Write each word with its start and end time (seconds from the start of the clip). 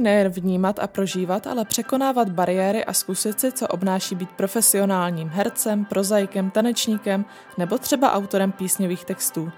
nejen 0.00 0.28
vnímat 0.28 0.78
a 0.78 0.86
prožívat, 0.86 1.46
ale 1.46 1.64
překonávat 1.64 2.28
bariéry 2.28 2.84
a 2.84 2.92
zkusit 2.92 3.40
si, 3.40 3.52
co 3.52 3.68
obnáší 3.68 4.14
být 4.14 4.30
profesionálním 4.30 5.28
hercem, 5.28 5.84
prozaikem, 5.84 6.50
tanečníkem 6.50 7.24
nebo 7.58 7.78
třeba 7.78 8.12
autorem 8.12 8.52
písňových 8.52 9.04
textů. 9.04 9.52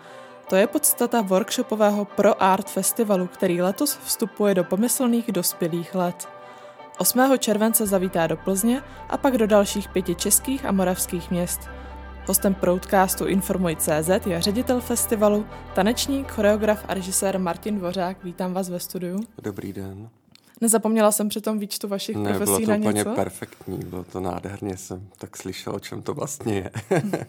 To 0.48 0.56
je 0.56 0.66
podstata 0.66 1.20
workshopového 1.20 2.04
Pro 2.04 2.42
Art 2.42 2.70
Festivalu, 2.70 3.26
který 3.26 3.62
letos 3.62 3.98
vstupuje 4.04 4.54
do 4.54 4.64
pomyslných 4.64 5.32
dospělých 5.32 5.94
let. 5.94 6.28
8. 6.98 7.20
července 7.38 7.86
zavítá 7.86 8.26
do 8.26 8.36
Plzně 8.36 8.82
a 9.08 9.16
pak 9.16 9.36
do 9.36 9.46
dalších 9.46 9.88
pěti 9.88 10.14
českých 10.14 10.64
a 10.64 10.72
moravských 10.72 11.30
měst. 11.30 11.60
Hostem 12.26 12.54
Proudcastu 12.54 13.26
Informuj.cz 13.26 14.26
je 14.26 14.42
ředitel 14.42 14.80
festivalu, 14.80 15.46
tanečník, 15.74 16.30
choreograf 16.32 16.84
a 16.88 16.94
režisér 16.94 17.38
Martin 17.38 17.78
Dvořák. 17.78 18.24
Vítám 18.24 18.54
vás 18.54 18.68
ve 18.70 18.80
studiu. 18.80 19.20
Dobrý 19.42 19.72
den. 19.72 20.10
Nezapomněla 20.60 21.12
jsem 21.12 21.28
při 21.28 21.40
tom 21.40 21.58
výčtu 21.58 21.88
vašich 21.88 22.16
ne, 22.16 22.34
profesí 22.34 22.44
bylo 22.44 22.60
to 22.60 22.70
na 22.70 22.76
úplně 22.76 22.98
něco? 22.98 23.14
perfektní, 23.14 23.78
bylo 23.78 24.04
to 24.04 24.20
nádherně, 24.20 24.76
jsem 24.76 25.08
tak 25.18 25.36
slyšel, 25.36 25.74
o 25.74 25.80
čem 25.80 26.02
to 26.02 26.14
vlastně 26.14 26.54
je. 26.54 26.70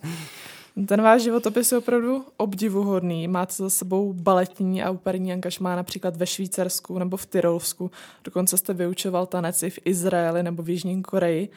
Ten 0.88 1.02
váš 1.02 1.22
životopis 1.22 1.72
je 1.72 1.78
opravdu 1.78 2.26
obdivuhodný. 2.38 3.28
Máte 3.28 3.54
za 3.54 3.70
sebou 3.70 4.14
baletní 4.14 4.84
a 4.84 4.92
operní 4.92 5.34
angažmá 5.34 5.76
například 5.76 6.16
ve 6.16 6.28
Švýcarsku 6.28 7.00
nebo 7.00 7.18
v 7.18 7.26
Tyrolsku. 7.26 7.92
Dokonce 8.24 8.58
jste 8.58 8.74
vyučoval 8.74 9.26
tanec 9.26 9.64
i 9.64 9.70
v 9.70 9.80
Izraeli 9.86 10.44
nebo 10.44 10.64
v 10.64 10.70
Jižní 10.70 11.04
Koreji 11.04 11.50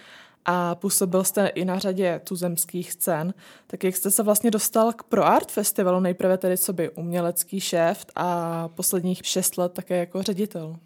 a 0.44 0.74
působil 0.74 1.24
jste 1.24 1.46
i 1.46 1.64
na 1.64 1.78
řadě 1.78 2.20
tuzemských 2.24 2.92
scén. 2.92 3.34
Tak 3.66 3.84
jak 3.84 3.96
jste 3.96 4.10
se 4.10 4.22
vlastně 4.22 4.50
dostal 4.50 4.92
k 4.92 5.02
Pro 5.02 5.24
Art 5.24 5.50
Festivalu, 5.50 6.00
nejprve 6.00 6.38
tedy 6.38 6.58
co 6.58 6.72
by 6.72 6.90
umělecký 6.90 7.60
šéf 7.60 8.06
a 8.14 8.68
posledních 8.68 9.20
šest 9.26 9.58
let 9.58 9.72
také 9.72 9.96
jako 9.96 10.22
ředitel? 10.22 10.76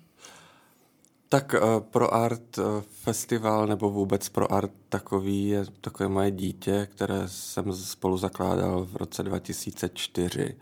Tak 1.30 1.54
uh, 1.54 1.80
pro 1.80 2.14
art 2.14 2.58
uh, 2.58 2.64
festival 2.80 3.66
nebo 3.66 3.90
vůbec 3.90 4.28
pro 4.28 4.52
art 4.52 4.70
takový 4.88 5.48
je 5.48 5.64
takové 5.80 6.08
moje 6.08 6.30
dítě, 6.30 6.88
které 6.94 7.22
jsem 7.26 7.72
spolu 7.72 8.16
zakládal 8.18 8.84
v 8.84 8.96
roce 8.96 9.22
2004 9.22 10.56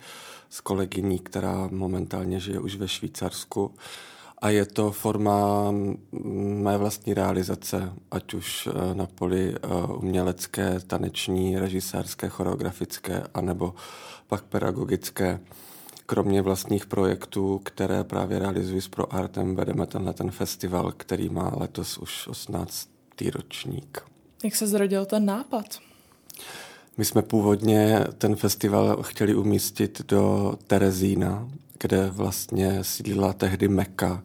s 0.50 0.60
kolegyní, 0.60 1.18
která 1.18 1.68
momentálně 1.72 2.40
žije 2.40 2.60
už 2.60 2.76
ve 2.76 2.88
Švýcarsku. 2.88 3.74
A 4.38 4.50
je 4.50 4.66
to 4.66 4.90
forma 4.90 5.70
mé 6.62 6.78
vlastní 6.78 7.14
realizace, 7.14 7.92
ať 8.10 8.34
už 8.34 8.66
uh, 8.66 8.94
na 8.94 9.06
poli 9.06 9.54
umělecké, 9.96 10.80
taneční, 10.86 11.58
režisérské, 11.58 12.28
choreografické, 12.28 13.22
anebo 13.34 13.74
pak 14.26 14.42
pedagogické 14.42 15.40
kromě 16.06 16.42
vlastních 16.42 16.86
projektů, 16.86 17.60
které 17.64 18.04
právě 18.04 18.38
realizuji 18.38 18.80
s 18.80 18.88
ProArtem, 18.88 19.56
vedeme 19.56 19.86
tenhle 19.86 20.12
ten 20.12 20.30
festival, 20.30 20.92
který 20.96 21.28
má 21.28 21.52
letos 21.56 21.98
už 21.98 22.28
18. 22.28 22.88
ročník. 23.34 24.02
Jak 24.44 24.56
se 24.56 24.66
zrodil 24.66 25.06
ten 25.06 25.24
nápad? 25.24 25.66
My 26.96 27.04
jsme 27.04 27.22
původně 27.22 28.04
ten 28.18 28.36
festival 28.36 29.02
chtěli 29.02 29.34
umístit 29.34 30.02
do 30.08 30.54
Terezína, 30.66 31.48
kde 31.78 32.10
vlastně 32.10 32.84
sídlila 32.84 33.32
tehdy 33.32 33.68
Meka, 33.68 34.22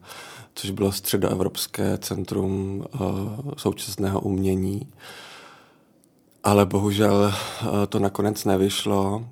což 0.56 0.72
bylo 0.72 0.92
středoevropské 0.92 1.98
centrum 1.98 2.86
uh, 2.94 3.52
současného 3.58 4.20
umění. 4.22 4.88
Ale 6.44 6.66
bohužel 6.66 7.34
uh, 7.64 7.70
to 7.90 8.00
nakonec 8.00 8.46
nevyšlo 8.46 9.26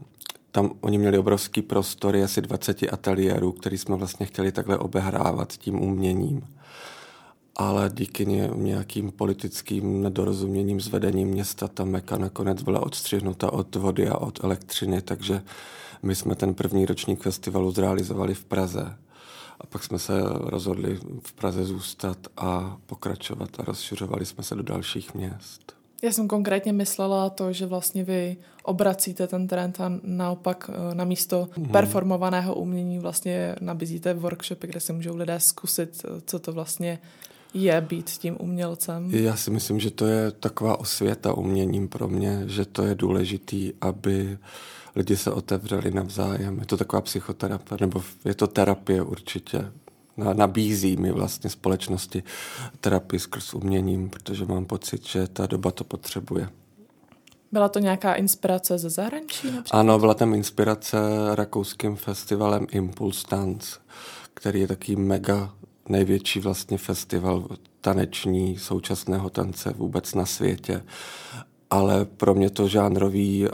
tam 0.52 0.72
oni 0.82 0.98
měli 0.98 1.18
obrovský 1.18 1.62
prostory, 1.62 2.24
asi 2.24 2.42
20 2.42 2.84
ateliérů, 2.94 3.52
který 3.52 3.78
jsme 3.78 3.96
vlastně 3.96 4.26
chtěli 4.26 4.52
takhle 4.52 4.78
obehrávat 4.78 5.54
tím 5.54 5.82
uměním. 5.82 6.48
Ale 7.56 7.92
díky 7.94 8.26
nějakým 8.56 9.12
politickým 9.12 10.04
nedorozuměním 10.04 10.82
s 10.82 10.88
vedením 10.88 11.28
města 11.28 11.68
ta 11.68 11.86
Meka 11.86 12.18
nakonec 12.18 12.62
byla 12.62 12.80
odstřihnuta 12.80 13.54
od 13.54 13.76
vody 13.76 14.10
a 14.10 14.18
od 14.18 14.44
elektřiny, 14.44 15.02
takže 15.02 15.42
my 16.04 16.16
jsme 16.16 16.36
ten 16.36 16.54
první 16.54 16.86
ročník 16.86 17.22
festivalu 17.22 17.72
zrealizovali 17.72 18.34
v 18.34 18.46
Praze. 18.46 18.98
A 19.62 19.68
pak 19.68 19.84
jsme 19.84 20.00
se 20.00 20.22
rozhodli 20.30 21.00
v 21.24 21.34
Praze 21.34 21.66
zůstat 21.66 22.18
a 22.38 22.78
pokračovat 22.86 23.50
a 23.60 23.64
rozšiřovali 23.64 24.26
jsme 24.26 24.44
se 24.44 24.56
do 24.56 24.64
dalších 24.64 25.14
měst. 25.14 25.79
Já 26.02 26.12
jsem 26.12 26.28
konkrétně 26.28 26.74
myslela 26.74 27.30
to, 27.30 27.54
že 27.54 27.66
vlastně 27.66 28.04
vy 28.04 28.38
obracíte 28.64 29.28
ten 29.28 29.48
trend 29.48 29.82
a 29.82 29.92
naopak 30.04 30.70
eh, 30.74 30.96
na 30.96 31.04
místo 31.04 31.50
mm. 31.58 31.66
performovaného 31.66 32.56
umění 32.56 33.00
vlastně 33.00 33.56
nabízíte 33.62 34.14
workshopy, 34.14 34.68
kde 34.68 34.80
si 34.80 34.94
můžou 34.94 35.16
lidé 35.16 35.40
zkusit, 35.40 36.06
eh, 36.06 36.22
co 36.26 36.40
to 36.40 36.54
vlastně 36.54 37.00
je 37.54 37.82
být 37.82 38.10
tím 38.10 38.38
umělcem. 38.40 39.10
Já 39.12 39.36
si 39.36 39.52
myslím, 39.52 39.80
že 39.80 39.92
to 39.92 40.06
je 40.06 40.32
taková 40.32 40.80
osvěta 40.80 41.34
uměním 41.34 41.88
pro 41.88 42.08
mě, 42.08 42.44
že 42.48 42.66
to 42.66 42.84
je 42.84 42.96
důležitý, 42.96 43.74
aby 43.82 44.38
lidi 44.96 45.18
se 45.18 45.32
otevřeli 45.32 45.92
navzájem. 45.92 46.60
Je 46.60 46.66
to 46.66 46.78
taková 46.78 47.02
psychoterapie, 47.02 47.78
nebo 47.82 48.04
je 48.26 48.34
to 48.34 48.48
terapie 48.48 49.02
určitě 49.02 49.72
nabízí 50.34 50.98
mi 50.98 51.12
vlastně 51.12 51.50
společnosti 51.50 52.24
terapii 52.80 53.20
skrz 53.20 53.54
uměním, 53.54 54.10
protože 54.10 54.46
mám 54.46 54.66
pocit, 54.66 55.06
že 55.06 55.28
ta 55.28 55.48
doba 55.48 55.72
to 55.72 55.84
potřebuje. 55.84 56.50
Byla 57.52 57.70
to 57.70 57.80
nějaká 57.80 58.14
inspirace 58.14 58.78
ze 58.78 58.90
zahraničí? 58.90 59.52
Například? 59.52 59.80
Ano, 59.80 60.00
byla 60.00 60.14
tam 60.14 60.34
inspirace 60.34 60.98
rakouským 61.36 61.96
festivalem 61.96 62.68
Impulse 62.72 63.28
Dance, 63.32 63.80
který 64.34 64.60
je 64.60 64.68
taký 64.68 64.96
mega 64.96 65.54
největší 65.90 66.40
vlastně 66.40 66.78
festival 66.78 67.48
taneční 67.82 68.58
současného 68.58 69.30
tance 69.30 69.74
vůbec 69.78 70.14
na 70.14 70.26
světě. 70.26 70.84
Ale 71.70 72.06
pro 72.06 72.36
mě 72.36 72.50
to 72.50 72.68
žánrový 72.68 73.48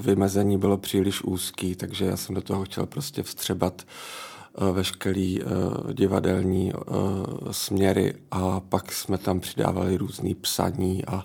vymezení 0.00 0.58
bylo 0.58 0.76
příliš 0.76 1.22
úzký, 1.22 1.74
takže 1.74 2.04
já 2.04 2.16
jsem 2.16 2.34
do 2.34 2.42
toho 2.42 2.64
chtěl 2.64 2.86
prostě 2.86 3.22
vstřebat 3.22 3.82
Eh, 3.82 4.41
veškerý 4.72 5.40
eh, 5.42 5.44
divadelní 5.92 6.72
eh, 6.72 6.82
směry 7.50 8.14
a 8.30 8.60
pak 8.60 8.92
jsme 8.92 9.18
tam 9.18 9.40
přidávali 9.40 9.96
různý 9.96 10.34
psaní 10.34 11.04
a, 11.04 11.24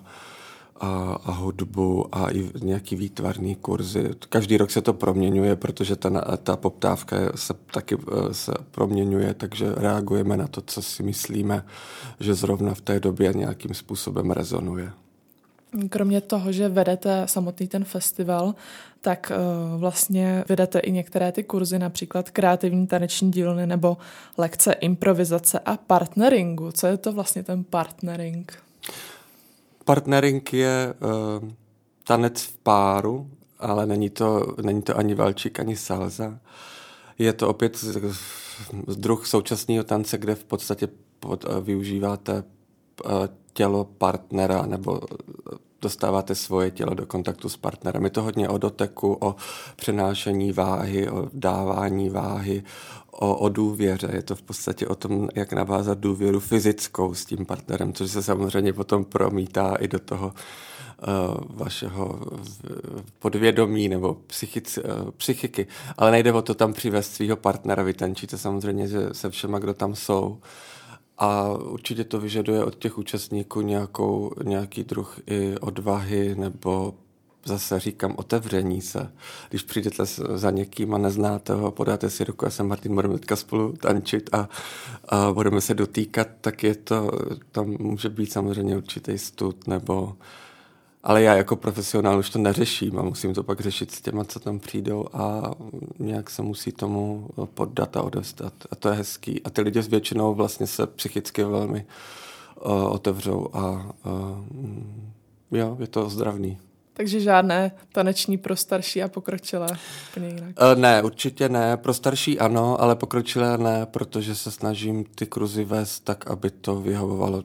a, 0.80 1.18
a 1.24 1.32
hudbu 1.32 2.06
a 2.12 2.30
i 2.30 2.50
nějaký 2.62 2.96
výtvarný 2.96 3.54
kurzy. 3.54 4.10
Každý 4.28 4.56
rok 4.56 4.70
se 4.70 4.82
to 4.82 4.92
proměňuje, 4.92 5.56
protože 5.56 5.96
ta, 5.96 6.36
ta 6.36 6.56
poptávka 6.56 7.16
se 7.34 7.54
taky 7.54 7.96
se 8.32 8.52
proměňuje, 8.70 9.34
takže 9.34 9.72
reagujeme 9.74 10.36
na 10.36 10.46
to, 10.46 10.60
co 10.60 10.82
si 10.82 11.02
myslíme, 11.02 11.64
že 12.20 12.34
zrovna 12.34 12.74
v 12.74 12.80
té 12.80 13.00
době 13.00 13.32
nějakým 13.32 13.74
způsobem 13.74 14.30
rezonuje. 14.30 14.92
Kromě 15.90 16.20
toho, 16.20 16.52
že 16.52 16.68
vedete 16.68 17.22
samotný 17.26 17.68
ten 17.68 17.84
festival, 17.84 18.54
tak 19.00 19.32
uh, 19.34 19.80
vlastně 19.80 20.44
vedete 20.48 20.78
i 20.78 20.92
některé 20.92 21.32
ty 21.32 21.44
kurzy, 21.44 21.78
například 21.78 22.30
kreativní 22.30 22.86
taneční 22.86 23.30
dílny 23.30 23.66
nebo 23.66 23.96
lekce 24.38 24.72
improvizace 24.72 25.58
a 25.58 25.76
partneringu. 25.76 26.72
Co 26.72 26.86
je 26.86 26.96
to 26.96 27.12
vlastně 27.12 27.42
ten 27.42 27.64
partnering? 27.64 28.62
Partnering 29.84 30.52
je 30.52 30.94
uh, 31.42 31.48
tanec 32.04 32.42
v 32.42 32.56
páru, 32.56 33.30
ale 33.58 33.86
není 33.86 34.10
to, 34.10 34.54
není 34.62 34.82
to 34.82 34.98
ani 34.98 35.14
valčík, 35.14 35.60
ani 35.60 35.76
salza. 35.76 36.38
Je 37.18 37.32
to 37.32 37.48
opět 37.48 37.84
druh 38.96 39.26
současného 39.26 39.84
tance, 39.84 40.18
kde 40.18 40.34
v 40.34 40.44
podstatě 40.44 40.88
pod, 41.20 41.44
uh, 41.44 41.60
využíváte 41.60 42.32
uh, 43.04 43.12
tělo 43.52 43.84
partnera 43.84 44.66
nebo 44.66 45.00
dostáváte 45.82 46.34
svoje 46.34 46.70
tělo 46.70 46.94
do 46.94 47.06
kontaktu 47.06 47.48
s 47.48 47.56
partnerem. 47.56 48.04
Je 48.04 48.10
to 48.10 48.22
hodně 48.22 48.48
o 48.48 48.58
doteku, 48.58 49.16
o 49.20 49.36
přenášení 49.76 50.52
váhy, 50.52 51.10
o 51.10 51.28
dávání 51.32 52.10
váhy, 52.10 52.62
o, 53.10 53.34
o 53.34 53.48
důvěře. 53.48 54.08
Je 54.12 54.22
to 54.22 54.34
v 54.34 54.42
podstatě 54.42 54.86
o 54.86 54.94
tom, 54.94 55.28
jak 55.34 55.52
navázat 55.52 55.98
důvěru 55.98 56.40
fyzickou 56.40 57.14
s 57.14 57.24
tím 57.24 57.46
partnerem, 57.46 57.92
což 57.92 58.10
se 58.10 58.22
samozřejmě 58.22 58.72
potom 58.72 59.04
promítá 59.04 59.74
i 59.74 59.88
do 59.88 59.98
toho 59.98 60.26
uh, 60.26 61.34
vašeho 61.56 62.20
podvědomí 63.18 63.88
nebo 63.88 64.16
psychic, 64.26 64.78
uh, 64.78 65.10
psychiky. 65.10 65.66
Ale 65.98 66.10
nejde 66.10 66.32
o 66.32 66.42
to 66.42 66.54
tam 66.54 66.72
přivést 66.72 67.14
svého 67.14 67.36
partnera. 67.36 67.82
Vy 67.82 67.94
tančíte 67.94 68.38
samozřejmě 68.38 68.88
se 69.12 69.30
všema, 69.30 69.58
kdo 69.58 69.74
tam 69.74 69.94
jsou. 69.94 70.38
A 71.18 71.48
určitě 71.48 72.04
to 72.04 72.20
vyžaduje 72.20 72.64
od 72.64 72.74
těch 72.74 72.98
účastníků 72.98 73.60
nějakou, 73.60 74.32
nějaký 74.44 74.84
druh 74.84 75.20
i 75.26 75.58
odvahy 75.58 76.34
nebo 76.34 76.94
zase 77.44 77.80
říkám 77.80 78.14
otevření 78.16 78.80
se. 78.80 79.12
Když 79.48 79.62
přijdete 79.62 80.04
za 80.34 80.50
někým 80.50 80.94
a 80.94 80.98
neznáte 80.98 81.52
ho, 81.52 81.70
podáte 81.70 82.10
si 82.10 82.24
ruku, 82.24 82.44
já 82.44 82.50
jsem 82.50 82.68
Martin, 82.68 82.94
budeme 82.94 83.14
teďka 83.14 83.36
spolu 83.36 83.72
tančit 83.72 84.30
a, 84.32 84.48
a 85.08 85.32
budeme 85.32 85.60
se 85.60 85.74
dotýkat, 85.74 86.28
tak 86.40 86.62
je 86.62 86.74
to, 86.74 87.10
tam 87.52 87.76
může 87.78 88.08
být 88.08 88.32
samozřejmě 88.32 88.76
určitý 88.76 89.18
stud 89.18 89.66
nebo 89.66 90.16
ale 91.02 91.22
já 91.22 91.34
jako 91.34 91.56
profesionál 91.56 92.18
už 92.18 92.30
to 92.30 92.38
neřeším 92.38 92.98
a 92.98 93.02
musím 93.02 93.34
to 93.34 93.42
pak 93.42 93.60
řešit 93.60 93.90
s 93.90 94.00
těma, 94.00 94.24
co 94.24 94.40
tam 94.40 94.58
přijdou 94.58 95.06
a 95.12 95.50
nějak 95.98 96.30
se 96.30 96.42
musí 96.42 96.72
tomu 96.72 97.28
poddat 97.54 97.96
a 97.96 98.02
odevzdat. 98.02 98.52
A 98.70 98.76
to 98.76 98.88
je 98.88 98.94
hezký. 98.94 99.42
A 99.42 99.50
ty 99.50 99.62
lidi 99.62 99.80
většinou 99.80 100.34
vlastně 100.34 100.66
se 100.66 100.86
psychicky 100.86 101.44
velmi 101.44 101.86
uh, 102.64 102.92
otevřou 102.92 103.48
a 103.52 103.92
uh, 104.06 105.58
jo, 105.58 105.76
je 105.80 105.86
to 105.86 106.08
zdravný. 106.08 106.58
Takže 106.92 107.20
žádné 107.20 107.72
taneční 107.92 108.38
pro 108.38 108.56
starší 108.56 109.02
a 109.02 109.08
pokročilé? 109.08 109.68
jinak. 110.16 110.42
Uh, 110.42 110.80
ne, 110.80 111.02
určitě 111.02 111.48
ne. 111.48 111.76
Pro 111.76 111.94
starší 111.94 112.38
ano, 112.38 112.80
ale 112.80 112.96
pokročilé 112.96 113.58
ne, 113.58 113.86
protože 113.86 114.34
se 114.34 114.50
snažím 114.50 115.04
ty 115.04 115.26
kruzy 115.26 115.64
vést 115.64 116.00
tak, 116.00 116.30
aby 116.30 116.50
to 116.50 116.80
vyhovovalo 116.80 117.42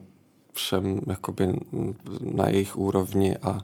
všem 0.54 1.00
jakoby 1.06 1.48
na 2.20 2.48
jejich 2.48 2.76
úrovni 2.76 3.36
a, 3.36 3.48
a 3.48 3.60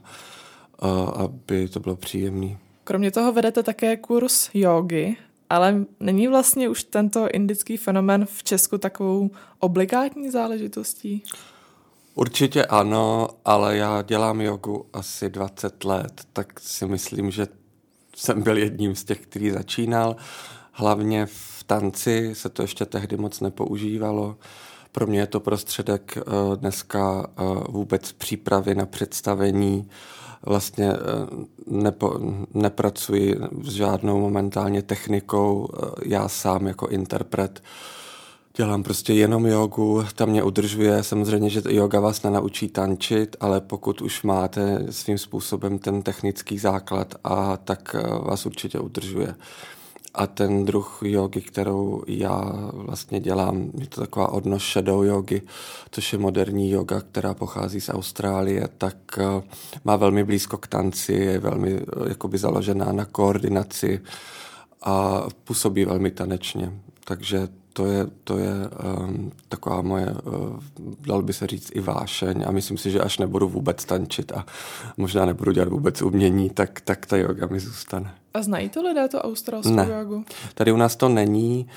aby 1.03 1.67
to 1.67 1.79
bylo 1.79 1.95
příjemné. 1.95 2.57
Kromě 2.83 3.11
toho 3.11 3.33
vedete 3.33 3.63
také 3.63 3.97
kurz 3.97 4.49
jogy, 4.53 5.15
ale 5.49 5.85
není 5.99 6.27
vlastně 6.27 6.69
už 6.69 6.83
tento 6.83 7.29
indický 7.29 7.77
fenomen 7.77 8.25
v 8.25 8.43
Česku 8.43 8.77
takovou 8.77 9.31
obligátní 9.59 10.31
záležitostí? 10.31 11.23
Určitě 12.15 12.65
ano, 12.65 13.29
ale 13.45 13.77
já 13.77 14.01
dělám 14.01 14.41
jogu 14.41 14.85
asi 14.93 15.29
20 15.29 15.83
let, 15.83 16.21
tak 16.33 16.59
si 16.59 16.85
myslím, 16.85 17.31
že 17.31 17.47
jsem 18.15 18.41
byl 18.41 18.57
jedním 18.57 18.95
z 18.95 19.03
těch, 19.03 19.19
který 19.19 19.51
začínal. 19.51 20.15
Hlavně 20.71 21.25
v 21.25 21.63
tanci 21.63 22.35
se 22.35 22.49
to 22.49 22.61
ještě 22.61 22.85
tehdy 22.85 23.17
moc 23.17 23.39
nepoužívalo. 23.39 24.37
Pro 24.91 25.07
mě 25.07 25.19
je 25.19 25.27
to 25.27 25.39
prostředek 25.39 26.17
eh, 26.17 26.21
dneska 26.55 27.27
eh, 27.27 27.43
vůbec 27.69 28.11
přípravy 28.11 28.75
na 28.75 28.85
představení. 28.85 29.89
Vlastně 30.45 30.91
eh, 30.91 30.97
nepo, 31.67 32.19
nepracuji 32.53 33.35
s 33.63 33.73
žádnou 33.73 34.19
momentálně 34.19 34.81
technikou, 34.81 35.69
já 36.05 36.27
sám 36.27 36.67
jako 36.67 36.87
interpret 36.87 37.61
Dělám 38.55 38.83
prostě 38.83 39.13
jenom 39.13 39.45
jogu, 39.45 40.03
ta 40.15 40.25
mě 40.25 40.43
udržuje. 40.43 41.03
Samozřejmě, 41.03 41.49
že 41.49 41.61
yoga 41.69 41.99
vás 41.99 42.23
nenaučí 42.23 42.67
tančit, 42.67 43.35
ale 43.39 43.61
pokud 43.61 44.01
už 44.01 44.23
máte 44.23 44.85
svým 44.89 45.17
způsobem 45.17 45.79
ten 45.79 46.01
technický 46.01 46.57
základ, 46.57 47.15
a 47.23 47.57
tak 47.57 47.95
vás 48.23 48.45
určitě 48.45 48.79
udržuje. 48.79 49.35
A 50.13 50.27
ten 50.27 50.65
druh 50.65 50.99
jogy, 51.01 51.41
kterou 51.41 52.03
já 52.07 52.41
vlastně 52.73 53.19
dělám, 53.19 53.71
je 53.77 53.87
to 53.87 54.01
taková 54.01 54.31
odnož 54.31 54.73
shadow 54.73 55.03
jogy, 55.03 55.41
což 55.91 56.13
je 56.13 56.19
moderní 56.19 56.71
yoga, 56.71 57.01
která 57.01 57.33
pochází 57.33 57.81
z 57.81 57.89
Austrálie, 57.89 58.67
tak 58.77 58.95
eh, 59.17 59.41
má 59.83 59.95
velmi 59.95 60.23
blízko 60.23 60.57
k 60.57 60.67
tanci, 60.67 61.13
je 61.13 61.39
velmi 61.39 61.73
eh, 61.73 62.09
jakoby 62.09 62.37
založená 62.37 62.91
na 62.91 63.05
koordinaci 63.05 64.01
a 64.81 65.23
působí 65.43 65.85
velmi 65.85 66.11
tanečně. 66.11 66.73
Takže 67.05 67.47
to 67.73 67.85
je, 67.85 68.07
to 68.23 68.37
je 68.37 68.53
um, 68.99 69.31
taková 69.49 69.81
moje, 69.81 70.07
uh, 70.23 70.59
dal 71.07 71.21
by 71.21 71.33
se 71.33 71.47
říct, 71.47 71.71
i 71.73 71.79
vášeň 71.79 72.43
a 72.47 72.51
myslím 72.51 72.77
si, 72.77 72.91
že 72.91 73.01
až 73.01 73.17
nebudu 73.17 73.49
vůbec 73.49 73.85
tančit 73.85 74.31
a 74.31 74.45
možná 74.97 75.25
nebudu 75.25 75.51
dělat 75.51 75.69
vůbec 75.69 76.01
umění, 76.01 76.49
tak, 76.49 76.81
tak 76.81 77.05
ta 77.05 77.17
yoga 77.17 77.47
mi 77.47 77.59
zůstane. 77.59 78.13
A 78.33 78.41
znají 78.41 78.69
to 78.69 78.81
lidé 78.81 79.07
tu 79.07 79.17
australskou 79.17 79.75
ne. 79.75 79.87
jogu? 79.99 80.23
Tady 80.53 80.71
u 80.71 80.77
nás 80.77 80.95
to 80.95 81.09
není, 81.09 81.67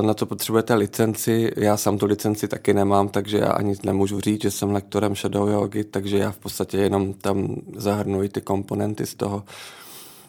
uh, 0.00 0.06
na 0.06 0.14
to 0.14 0.26
potřebujete 0.26 0.74
licenci, 0.74 1.52
já 1.56 1.76
sám 1.76 1.98
tu 1.98 2.06
licenci 2.06 2.48
taky 2.48 2.74
nemám, 2.74 3.08
takže 3.08 3.38
já 3.38 3.52
ani 3.52 3.74
nemůžu 3.84 4.20
říct, 4.20 4.42
že 4.42 4.50
jsem 4.50 4.70
lektorem 4.70 5.16
shadow 5.16 5.48
yogi, 5.48 5.84
takže 5.84 6.18
já 6.18 6.30
v 6.30 6.38
podstatě 6.38 6.78
jenom 6.78 7.14
tam 7.14 7.56
zahrnuji 7.76 8.28
ty 8.28 8.40
komponenty 8.40 9.06
z 9.06 9.14
toho. 9.14 9.44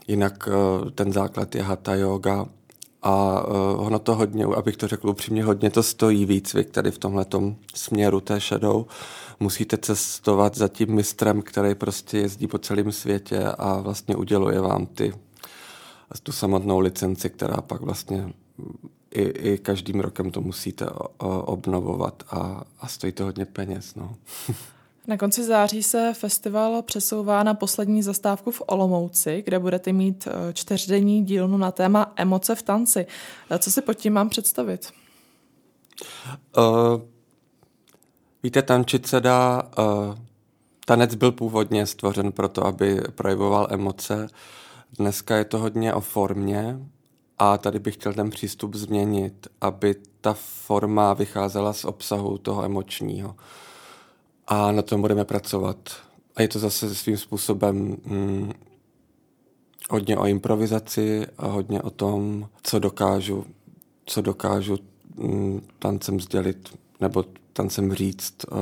Jinak 0.07 0.47
uh, 0.47 0.89
ten 0.89 1.13
základ 1.13 1.55
je 1.55 1.61
hatha 1.61 1.95
yoga, 1.95 2.45
a 3.03 3.47
uh, 3.47 3.85
ono 3.87 3.99
to 3.99 4.15
hodně, 4.15 4.45
abych 4.45 4.77
to 4.77 4.87
řekl 4.87 5.09
upřímně, 5.09 5.43
hodně 5.43 5.69
to 5.69 5.83
stojí 5.83 6.25
výcvik 6.25 6.69
tady 6.69 6.91
v 6.91 6.97
tomhle 6.97 7.25
směru 7.75 8.21
té 8.21 8.39
shadow. 8.39 8.85
Musíte 9.39 9.77
cestovat 9.77 10.55
za 10.55 10.67
tím 10.67 10.95
mistrem, 10.95 11.41
který 11.41 11.75
prostě 11.75 12.17
jezdí 12.17 12.47
po 12.47 12.57
celém 12.57 12.91
světě 12.91 13.43
a 13.43 13.79
vlastně 13.79 14.15
uděluje 14.15 14.61
vám 14.61 14.85
ty, 14.85 15.13
tu 16.23 16.31
samotnou 16.31 16.79
licenci, 16.79 17.29
která 17.29 17.61
pak 17.61 17.81
vlastně 17.81 18.33
i, 19.11 19.21
i 19.21 19.57
každým 19.57 19.99
rokem 19.99 20.31
to 20.31 20.41
musíte 20.41 20.85
obnovovat 21.45 22.23
a, 22.29 22.63
a 22.79 22.87
stojí 22.87 23.13
to 23.13 23.23
hodně 23.23 23.45
peněz. 23.45 23.95
No. 23.95 24.15
Na 25.07 25.17
konci 25.17 25.43
září 25.43 25.83
se 25.83 26.13
festival 26.13 26.81
přesouvá 26.81 27.43
na 27.43 27.53
poslední 27.53 28.03
zastávku 28.03 28.51
v 28.51 28.61
Olomouci, 28.67 29.43
kde 29.45 29.59
budete 29.59 29.93
mít 29.93 30.27
eh, 30.27 30.53
čtyřdenní 30.53 31.25
dílnu 31.25 31.57
na 31.57 31.71
téma 31.71 32.13
emoce 32.15 32.55
v 32.55 32.61
tanci. 32.61 33.07
Eh, 33.49 33.59
co 33.59 33.71
si 33.71 33.81
pod 33.81 33.93
tím 33.93 34.13
mám 34.13 34.29
představit? 34.29 34.93
Uh, 36.57 37.01
víte, 38.43 38.61
tančit 38.61 39.07
se 39.07 39.21
dá... 39.21 39.63
Uh, 39.79 40.15
tanec 40.85 41.15
byl 41.15 41.31
původně 41.31 41.85
stvořen 41.85 42.31
proto, 42.31 42.65
aby 42.65 43.01
projevoval 43.15 43.67
emoce. 43.69 44.27
Dneska 44.99 45.35
je 45.35 45.45
to 45.45 45.57
hodně 45.57 45.93
o 45.93 46.01
formě 46.01 46.79
a 47.37 47.57
tady 47.57 47.79
bych 47.79 47.93
chtěl 47.93 48.13
ten 48.13 48.29
přístup 48.29 48.75
změnit, 48.75 49.47
aby 49.61 49.95
ta 50.21 50.33
forma 50.33 51.13
vycházela 51.13 51.73
z 51.73 51.85
obsahu 51.85 52.37
toho 52.37 52.63
emočního. 52.63 53.29
Uh, 53.29 53.35
a 54.47 54.71
na 54.71 54.81
tom 54.81 55.01
budeme 55.01 55.25
pracovat. 55.25 55.77
A 56.35 56.41
je 56.41 56.47
to 56.47 56.59
zase 56.59 56.95
svým 56.95 57.17
způsobem 57.17 57.97
hm, 58.05 58.51
hodně 59.89 60.17
o 60.17 60.25
improvizaci 60.25 61.27
a 61.37 61.47
hodně 61.47 61.81
o 61.81 61.89
tom, 61.89 62.49
co 62.63 62.79
dokážu, 62.79 63.45
co 64.05 64.21
dokážu 64.21 64.77
hm, 65.17 65.61
tancem 65.79 66.19
sdělit 66.19 66.77
nebo 66.99 67.25
tancem 67.53 67.93
říct 67.93 68.35
uh, 68.51 68.57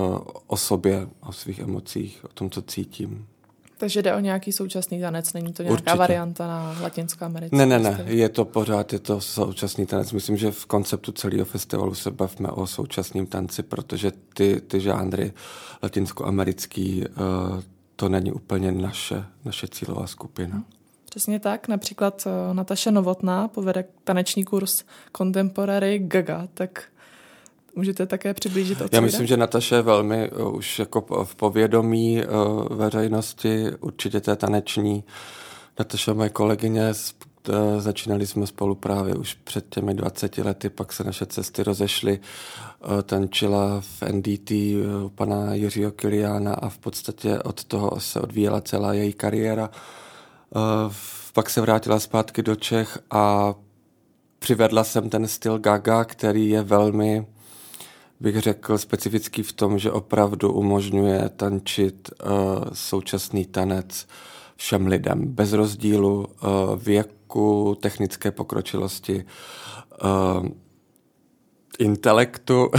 o 0.47 0.57
sobě, 0.57 1.07
o 1.19 1.33
svých 1.33 1.59
emocích, 1.59 2.25
o 2.25 2.27
tom, 2.27 2.49
co 2.49 2.61
cítím. 2.61 3.27
Takže 3.77 4.01
jde 4.01 4.15
o 4.15 4.19
nějaký 4.19 4.51
současný 4.51 5.01
tanec, 5.01 5.33
není 5.33 5.53
to 5.53 5.63
nějaká 5.63 5.73
Určitě. 5.73 5.97
varianta 5.97 6.47
na 6.47 6.75
Latinskou 6.81 7.25
Americe? 7.25 7.55
Ne, 7.55 7.65
ne, 7.65 7.79
ne, 7.79 8.03
je 8.05 8.29
to 8.29 8.45
pořád, 8.45 8.93
je 8.93 8.99
to 8.99 9.21
současný 9.21 9.85
tanec. 9.85 10.11
Myslím, 10.11 10.37
že 10.37 10.51
v 10.51 10.65
konceptu 10.65 11.11
celého 11.11 11.45
festivalu 11.45 11.95
se 11.95 12.11
bavíme 12.11 12.49
o 12.49 12.67
současném 12.67 13.25
tanci, 13.25 13.63
protože 13.63 14.11
ty, 14.33 14.61
ty 14.67 14.81
žánry 14.81 15.33
latinskoamerický, 15.83 17.03
uh, 17.07 17.61
to 17.95 18.09
není 18.09 18.31
úplně 18.31 18.71
naše, 18.71 19.25
naše 19.45 19.67
cílová 19.67 20.07
skupina. 20.07 20.63
Přesně 21.09 21.39
tak. 21.39 21.67
Například 21.67 22.23
uh, 22.25 22.55
Nataša 22.55 22.91
Novotná 22.91 23.47
povede 23.47 23.85
taneční 24.03 24.43
kurz 24.43 24.83
Contemporary 25.17 25.99
Gaga, 25.99 26.47
tak 26.53 26.83
Můžete 27.75 28.05
také 28.05 28.33
přiblížit, 28.33 28.81
o 28.81 28.87
Já 28.91 29.01
myslím, 29.01 29.21
jde? 29.21 29.27
že 29.27 29.37
Nataša 29.37 29.75
je 29.75 29.81
velmi 29.81 30.31
uh, 30.31 30.55
už 30.55 30.79
jako 30.79 31.25
v 31.25 31.35
povědomí 31.35 32.23
uh, 32.25 32.77
veřejnosti, 32.77 33.65
určitě 33.79 34.21
té 34.21 34.35
taneční. 34.35 35.03
Nataša 35.79 36.13
moje 36.13 36.29
kolegyně, 36.29 36.91
uh, 37.49 37.55
začínali 37.79 38.27
jsme 38.27 38.47
spolu 38.47 38.75
právě 38.75 39.15
už 39.15 39.33
před 39.33 39.65
těmi 39.69 39.93
20 39.93 40.37
lety, 40.37 40.69
pak 40.69 40.93
se 40.93 41.03
naše 41.03 41.25
cesty 41.25 41.63
rozešly. 41.63 42.19
Tančila 43.03 43.81
v 43.81 44.03
NDT 44.11 44.51
uh, 44.51 45.09
pana 45.15 45.53
Jiřího 45.53 45.91
Kiliána 45.91 46.53
a 46.53 46.69
v 46.69 46.77
podstatě 46.77 47.39
od 47.39 47.63
toho 47.63 47.91
se 47.99 48.19
odvíjela 48.19 48.61
celá 48.61 48.93
její 48.93 49.13
kariéra. 49.13 49.69
Pak 51.33 51.49
se 51.49 51.61
vrátila 51.61 51.99
zpátky 51.99 52.41
do 52.43 52.55
Čech 52.55 52.99
a 53.11 53.55
přivedla 54.39 54.83
jsem 54.83 55.09
ten 55.09 55.27
styl 55.27 55.59
Gaga, 55.59 56.03
který 56.03 56.49
je 56.49 56.61
velmi 56.61 57.25
bych 58.19 58.39
řekl, 58.39 58.77
specifický 58.77 59.43
v 59.43 59.53
tom, 59.53 59.79
že 59.79 59.91
opravdu 59.91 60.53
umožňuje 60.53 61.29
tančit 61.35 62.09
uh, 62.09 62.29
současný 62.73 63.45
tanec 63.45 64.07
všem 64.55 64.87
lidem, 64.87 65.27
bez 65.27 65.53
rozdílu 65.53 66.19
uh, 66.19 66.27
věku, 66.79 67.77
technické 67.81 68.31
pokročilosti, 68.31 69.25
uh, 70.03 70.47
intelektu. 71.79 72.71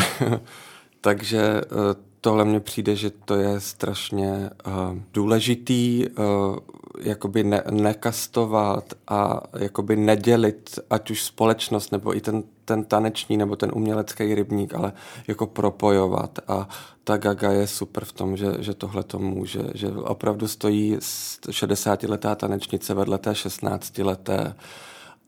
Takže 1.00 1.60
uh, 1.60 1.78
tohle 2.20 2.44
mně 2.44 2.60
přijde, 2.60 2.96
že 2.96 3.10
to 3.10 3.34
je 3.34 3.60
strašně 3.60 4.50
uh, 4.66 4.72
důležitý, 5.12 6.04
uh, 6.08 6.56
jakoby 7.00 7.44
ne, 7.44 7.62
nekastovat 7.70 8.94
a 9.08 9.42
jakoby 9.58 9.96
nedělit 9.96 10.78
ať 10.90 11.10
už 11.10 11.22
společnost 11.22 11.92
nebo 11.92 12.16
i 12.16 12.20
ten, 12.20 12.42
ten 12.66 12.84
taneční 12.84 13.36
nebo 13.36 13.56
ten 13.56 13.70
umělecký 13.74 14.34
rybník, 14.34 14.74
ale 14.74 14.92
jako 15.28 15.46
propojovat 15.46 16.38
a 16.48 16.68
ta 17.04 17.16
Gaga 17.16 17.52
je 17.52 17.66
super 17.66 18.04
v 18.04 18.12
tom, 18.12 18.36
že, 18.36 18.52
že 18.58 18.74
tohle 18.74 19.02
to 19.02 19.18
může, 19.18 19.62
že 19.74 19.88
opravdu 19.88 20.48
stojí 20.48 20.96
60-letá 20.96 22.34
tanečnice 22.34 22.94
vedle 22.94 23.18
té 23.18 23.32
16-leté 23.32 24.54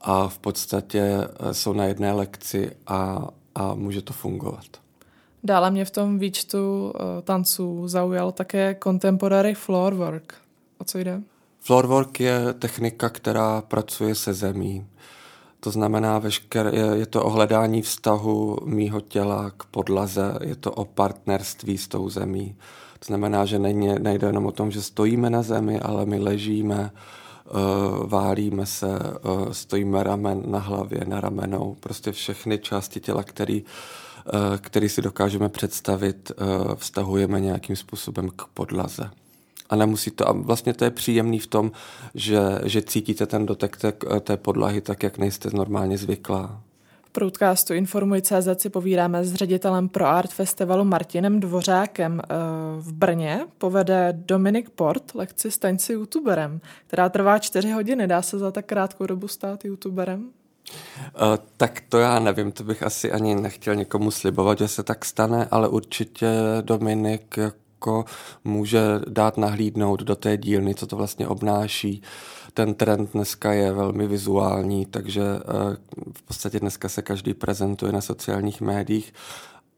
a 0.01 0.29
v 0.29 0.39
podstatě 0.39 1.29
jsou 1.53 1.73
na 1.73 1.85
jedné 1.85 2.13
lekci 2.13 2.77
a, 2.87 3.29
a 3.55 3.75
může 3.75 4.03
to 4.03 4.13
fungovat. 4.13 4.65
Dále 5.45 5.71
mě 5.71 5.85
v 5.85 5.91
tom 5.91 6.19
výčtu 6.19 6.85
uh, 6.85 7.23
tanců 7.23 7.89
zaujal 7.89 8.33
také 8.33 8.77
contemporary 8.85 9.55
floor 9.55 9.95
work. 9.95 10.35
O 10.79 10.85
co 10.85 10.99
jde? 10.99 11.23
Floor 11.61 11.87
work 11.87 12.21
je 12.21 12.53
technika, 12.59 13.09
která 13.09 13.61
pracuje 13.61 14.15
se 14.15 14.35
zemí. 14.35 14.87
To 15.61 15.71
znamená, 15.71 16.19
vešker, 16.19 16.71
je, 16.73 16.99
je 16.99 17.07
to 17.07 17.25
ohledání 17.25 17.83
vztahu 17.83 18.59
mýho 18.65 19.01
těla 19.01 19.51
k 19.57 19.65
podlaze, 19.65 20.35
je 20.43 20.57
to 20.57 20.73
o 20.73 20.85
partnerství 20.85 21.79
s 21.79 21.89
tou 21.89 22.09
zemí. 22.11 22.57
To 22.99 23.07
znamená, 23.07 23.45
že 23.45 23.59
není, 23.59 23.89
nejde 23.99 24.27
jenom 24.27 24.47
o 24.47 24.53
tom, 24.53 24.71
že 24.71 24.83
stojíme 24.83 25.31
na 25.31 25.43
zemi, 25.43 25.81
ale 25.81 26.07
my 26.07 26.19
ležíme, 26.19 26.91
uh, 26.91 28.07
válíme 28.07 28.67
se, 28.67 28.87
uh, 28.87 29.53
stojíme 29.53 30.03
ramen 30.03 30.43
na 30.47 30.59
hlavě, 30.59 31.01
na 31.07 31.21
ramenou, 31.21 31.77
prostě 31.81 32.13
všechny 32.13 32.59
části 32.59 33.01
těla, 33.01 33.23
který, 33.23 33.63
uh, 33.63 34.57
který 34.59 34.89
si 34.89 35.03
dokážeme 35.03 35.49
představit, 35.49 36.33
uh, 36.41 36.75
vztahujeme 36.75 37.41
nějakým 37.41 37.77
způsobem 37.77 38.31
k 38.37 38.45
podlaze 38.55 39.11
a 39.69 39.77
nemusí 39.77 40.11
to. 40.11 40.29
A 40.29 40.33
vlastně 40.33 40.75
to 40.75 40.85
je 40.85 40.91
příjemný 40.91 41.39
v 41.39 41.47
tom, 41.47 41.73
že, 42.15 42.41
že 42.65 42.83
cítíte 42.83 43.27
ten 43.27 43.47
dotek 43.47 43.77
té, 43.77 43.93
té 44.21 44.37
podlahy 44.37 44.81
tak, 44.81 45.03
jak 45.03 45.19
nejste 45.19 45.51
normálně 45.53 45.99
zvyklá. 45.99 46.61
V 47.03 47.11
Proudcastu 47.11 47.75
Informuj 47.75 48.23
CZ 48.23 48.49
si 48.57 48.71
povídáme 48.71 49.25
s 49.25 49.35
ředitelem 49.35 49.89
Pro 49.89 50.07
Art 50.07 50.31
Festivalu 50.31 50.85
Martinem 50.85 51.41
Dvořákem. 51.41 52.21
Eh, 52.25 52.35
v 52.79 52.93
Brně 52.93 53.47
povede 53.59 54.15
Dominik 54.17 54.71
Port 54.71 55.15
lekci 55.15 55.51
Staň 55.51 55.79
si 55.79 55.93
youtuberem, 55.93 56.61
která 56.87 57.09
trvá 57.09 57.39
čtyři 57.39 57.71
hodiny. 57.71 58.07
Dá 58.07 58.23
se 58.23 58.39
za 58.39 58.51
tak 58.51 58.67
krátkou 58.67 59.07
dobu 59.07 59.29
stát 59.29 59.65
youtuberem? 59.65 60.21
Uh, 60.21 61.37
tak 61.57 61.83
to 61.89 61.99
já 61.99 62.19
nevím, 62.19 62.53
to 62.53 62.65
bych 62.65 62.83
asi 62.83 63.13
ani 63.13 63.35
nechtěl 63.35 63.75
někomu 63.75 64.11
slibovat, 64.11 64.59
že 64.59 64.69
se 64.69 64.83
tak 64.83 65.05
stane, 65.05 65.49
ale 65.51 65.69
určitě 65.69 66.29
Dominik 66.61 67.39
jako 67.79 68.05
může 68.45 68.81
dát 69.09 69.39
nahlídnout 69.39 70.03
do 70.03 70.17
té 70.17 70.37
dílny, 70.37 70.75
co 70.75 70.87
to 70.87 70.97
vlastně 70.97 71.29
obnáší. 71.29 72.03
Ten 72.55 72.75
trend 72.75 73.13
dneska 73.13 73.53
je 73.53 73.73
velmi 73.73 74.07
vizuální, 74.07 74.87
takže 74.87 75.23
eh, 75.23 75.77
v 76.13 76.23
podstatě 76.23 76.61
dneska 76.61 76.89
se 76.89 77.03
každý 77.03 77.35
prezentuje 77.35 77.93
na 77.93 78.01
sociálních 78.01 78.61
médiích 78.61 79.15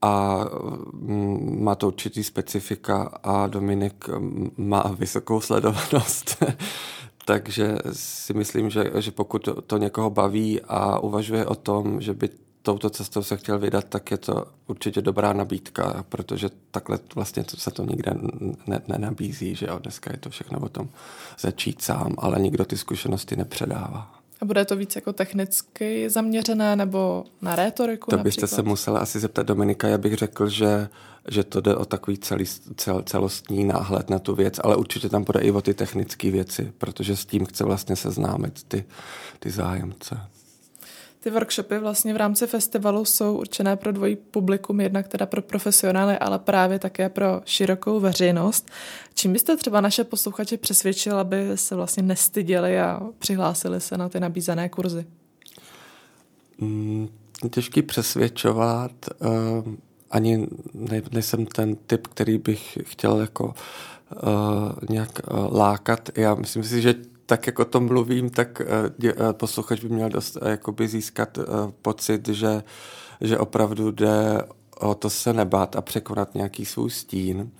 a 0.03 0.45
mm, 0.93 1.65
má 1.65 1.75
to 1.75 1.87
určitý 1.87 2.25
specifika 2.25 3.03
a 3.23 3.47
Dominik 3.47 4.09
mm, 4.09 4.51
má 4.57 4.83
vysokou 4.99 5.41
sledovanost. 5.41 6.45
Takže 7.25 7.77
si 7.93 8.35
myslím, 8.35 8.71
že, 8.71 8.91
že 8.99 9.11
pokud 9.11 9.49
to 9.67 9.79
někoho 9.79 10.11
baví 10.11 10.61
a 10.69 10.99
uvažuje 10.99 11.47
o 11.47 11.55
tom, 11.55 12.01
že 12.01 12.15
by 12.15 12.29
touto 12.63 12.91
cestou 12.91 13.23
se 13.23 13.37
chtěl 13.37 13.59
vydat, 13.59 13.85
tak 13.85 14.11
je 14.11 14.19
to 14.19 14.45
určitě 14.67 15.03
dobrá 15.03 15.33
nabídka, 15.33 16.05
protože 16.09 16.51
takhle 16.71 16.99
vlastně 17.15 17.45
to, 17.45 17.57
se 17.57 17.71
to 17.71 17.85
nikde 17.85 18.13
ne, 18.67 18.81
nenabízí, 18.89 19.55
že 19.55 19.67
jo, 19.67 19.79
dneska 19.79 20.13
je 20.13 20.19
to 20.19 20.31
všechno 20.31 20.61
o 20.61 20.69
tom 20.69 20.89
začít 21.41 21.83
sám, 21.83 22.15
ale 22.19 22.41
nikdo 22.41 22.65
ty 22.65 22.77
zkušenosti 22.77 23.37
nepředává. 23.37 24.21
A 24.41 24.45
bude 24.45 24.65
to 24.65 24.77
víc 24.77 24.97
jako 24.97 25.13
technicky 25.13 26.11
zaměřené 26.11 26.77
nebo 26.77 27.25
na 27.43 27.57
rétoriku 27.57 28.11
To 28.11 28.19
byste 28.19 28.41
například? 28.41 28.57
se 28.57 28.63
musela 28.63 29.01
asi 29.01 29.21
zeptat 29.21 29.47
Dominika, 29.47 29.89
já 29.89 29.99
bych 29.99 30.15
řekl, 30.15 30.49
že, 30.49 30.89
že 31.29 31.45
to 31.45 31.61
jde 31.61 31.77
o 31.77 31.85
takový 31.85 32.19
celý, 32.19 32.45
cel, 32.77 33.03
celostní 33.03 33.65
náhled 33.65 34.11
na 34.11 34.19
tu 34.19 34.35
věc, 34.35 34.61
ale 34.65 34.77
určitě 34.77 35.09
tam 35.09 35.25
bude 35.25 35.41
i 35.41 35.51
o 35.51 35.61
ty 35.61 35.75
technické 35.75 36.31
věci, 36.31 36.73
protože 36.79 37.17
s 37.17 37.25
tím 37.25 37.47
chce 37.47 37.65
vlastně 37.65 37.97
seznámit 37.97 38.63
ty, 38.63 38.85
ty 39.39 39.51
zájemce. 39.51 40.21
Ty 41.23 41.31
workshopy 41.31 41.79
vlastně 41.79 42.15
v 42.15 42.17
rámci 42.17 42.47
festivalu 42.47 43.05
jsou 43.05 43.39
určené 43.39 43.77
pro 43.77 43.93
dvojí 43.93 44.17
publikum, 44.17 44.81
jednak 44.81 45.09
teda 45.09 45.27
pro 45.27 45.43
profesionály, 45.43 46.19
ale 46.19 46.39
právě 46.39 46.79
také 46.79 47.09
pro 47.09 47.41
širokou 47.45 48.01
veřejnost. 48.01 48.71
Čím 49.15 49.33
byste 49.33 49.57
třeba 49.57 49.81
naše 49.81 50.05
posluchače 50.05 50.57
přesvědčil, 50.57 51.19
aby 51.19 51.51
se 51.55 51.75
vlastně 51.75 52.03
nestyděli 52.03 52.81
a 52.81 53.01
přihlásili 53.19 53.81
se 53.81 53.97
na 53.97 54.09
ty 54.09 54.21
nabízené 54.21 54.69
kurzy? 54.69 55.07
Mm, 56.59 57.09
těžký 57.51 57.83
přesvědčovat. 57.83 58.93
Uh, 59.19 59.75
ani 60.11 60.49
ne, 60.75 61.03
nejsem 61.13 61.47
ten 61.47 61.77
typ, 61.77 62.07
který 62.07 62.39
bych 62.39 62.79
chtěl 62.83 63.21
jako 63.21 63.45
uh, 63.45 63.53
nějak 64.89 65.11
uh, 65.31 65.57
lákat. 65.57 66.11
Já 66.19 66.35
myslím 66.35 66.65
si, 66.65 66.83
že 66.83 66.95
tak 67.31 67.47
jak 67.47 67.59
o 67.59 67.65
tom 67.65 67.87
mluvím, 67.87 68.31
tak 68.31 68.63
uh, 68.63 69.33
posluchač 69.33 69.81
by 69.81 69.89
měl 69.89 70.09
dost 70.09 70.37
uh, 70.37 70.49
jakoby 70.49 70.89
získat 70.89 71.39
pocit, 71.83 72.29
že, 72.29 72.63
že 73.21 73.39
opravdu 73.39 73.91
jde 73.91 74.43
o 74.81 74.95
to 74.95 75.11
se 75.11 75.33
nebát 75.33 75.77
a 75.77 75.81
překonat 75.81 76.35
nějaký 76.35 76.65
svůj 76.65 76.91
stín. 76.91 77.51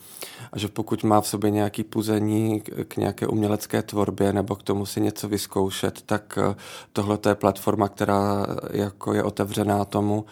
A 0.53 0.59
že 0.59 0.69
pokud 0.69 1.05
má 1.05 1.21
v 1.21 1.29
sobě 1.29 1.51
nějaký 1.51 1.85
puzení 1.85 2.61
k 2.61 2.97
nějaké 2.97 3.27
umělecké 3.27 3.83
tvorbě 3.83 4.33
nebo 4.33 4.57
k 4.57 4.63
tomu 4.63 4.87
si 4.87 5.01
něco 5.01 5.29
vyzkoušet, 5.29 6.03
tak 6.03 6.39
tohle 6.93 7.19
je 7.29 7.35
platforma, 7.35 7.89
která 7.89 8.47
jako 8.71 9.15
je 9.15 9.23
otevřená 9.23 9.85
tomu 9.85 10.25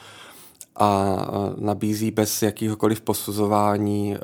a 0.77 1.17
nabízí 1.57 2.11
bez 2.11 2.43
jakýhokoliv 2.43 3.01
posuzování 3.01 4.17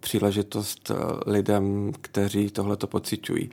příležitost 0.00 0.90
lidem, 1.26 1.92
kteří 2.00 2.50
tohle 2.50 2.76
to 2.76 2.86
pociťují. 2.86 3.50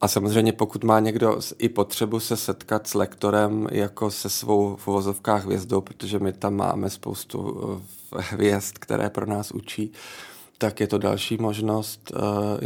A 0.00 0.08
samozřejmě 0.08 0.52
pokud 0.52 0.84
má 0.84 1.00
někdo 1.00 1.40
i 1.58 1.68
potřebu 1.68 2.20
se 2.20 2.36
setkat 2.36 2.86
s 2.86 2.94
lektorem 2.94 3.66
jako 3.70 4.10
se 4.10 4.30
svou 4.30 4.76
v 4.76 4.88
uvozovkách 4.88 5.44
hvězdou, 5.44 5.80
protože 5.80 6.18
my 6.18 6.32
tam 6.32 6.54
máme 6.54 6.90
spoustu 6.90 7.60
eh, 8.18 8.22
hvězd, 8.30 8.78
které 8.78 9.10
pro 9.10 9.26
nás 9.26 9.50
učí, 9.50 9.92
tak 10.58 10.80
je 10.80 10.86
to 10.86 10.98
další 10.98 11.36
možnost, 11.36 12.12
eh, 12.14 12.18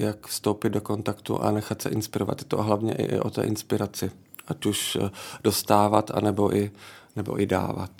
jak 0.06 0.26
vstoupit 0.26 0.70
do 0.70 0.80
kontaktu 0.80 1.42
a 1.42 1.50
nechat 1.50 1.82
se 1.82 1.88
inspirovat. 1.88 2.40
Je 2.40 2.44
to 2.44 2.62
hlavně 2.62 2.94
i 2.94 3.18
o 3.18 3.30
té 3.30 3.42
inspiraci, 3.42 4.10
ať 4.48 4.66
už 4.66 4.96
eh, 4.96 5.10
dostávat, 5.44 6.10
anebo 6.14 6.56
i, 6.56 6.70
nebo 7.16 7.40
i 7.40 7.46
dávat. 7.46 7.90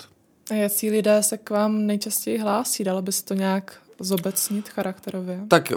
A 0.51 0.53
jaký 0.53 0.89
lidé 0.89 1.23
se 1.23 1.37
k 1.37 1.49
vám 1.49 1.85
nejčastěji 1.85 2.37
hlásí? 2.37 2.83
Dalo 2.83 3.01
by 3.01 3.11
se 3.11 3.25
to 3.25 3.33
nějak 3.33 3.77
zobecnit 3.99 4.69
charakterově? 4.69 5.41
Tak 5.47 5.71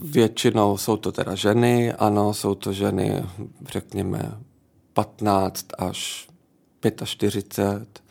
Většinou 0.00 0.76
jsou 0.76 0.96
to 0.96 1.12
teda 1.12 1.34
ženy, 1.34 1.92
ano, 1.92 2.34
jsou 2.34 2.54
to 2.54 2.72
ženy, 2.72 3.24
řekněme, 3.68 4.38
15 4.92 5.66
až 5.78 6.28
45. 7.04 8.02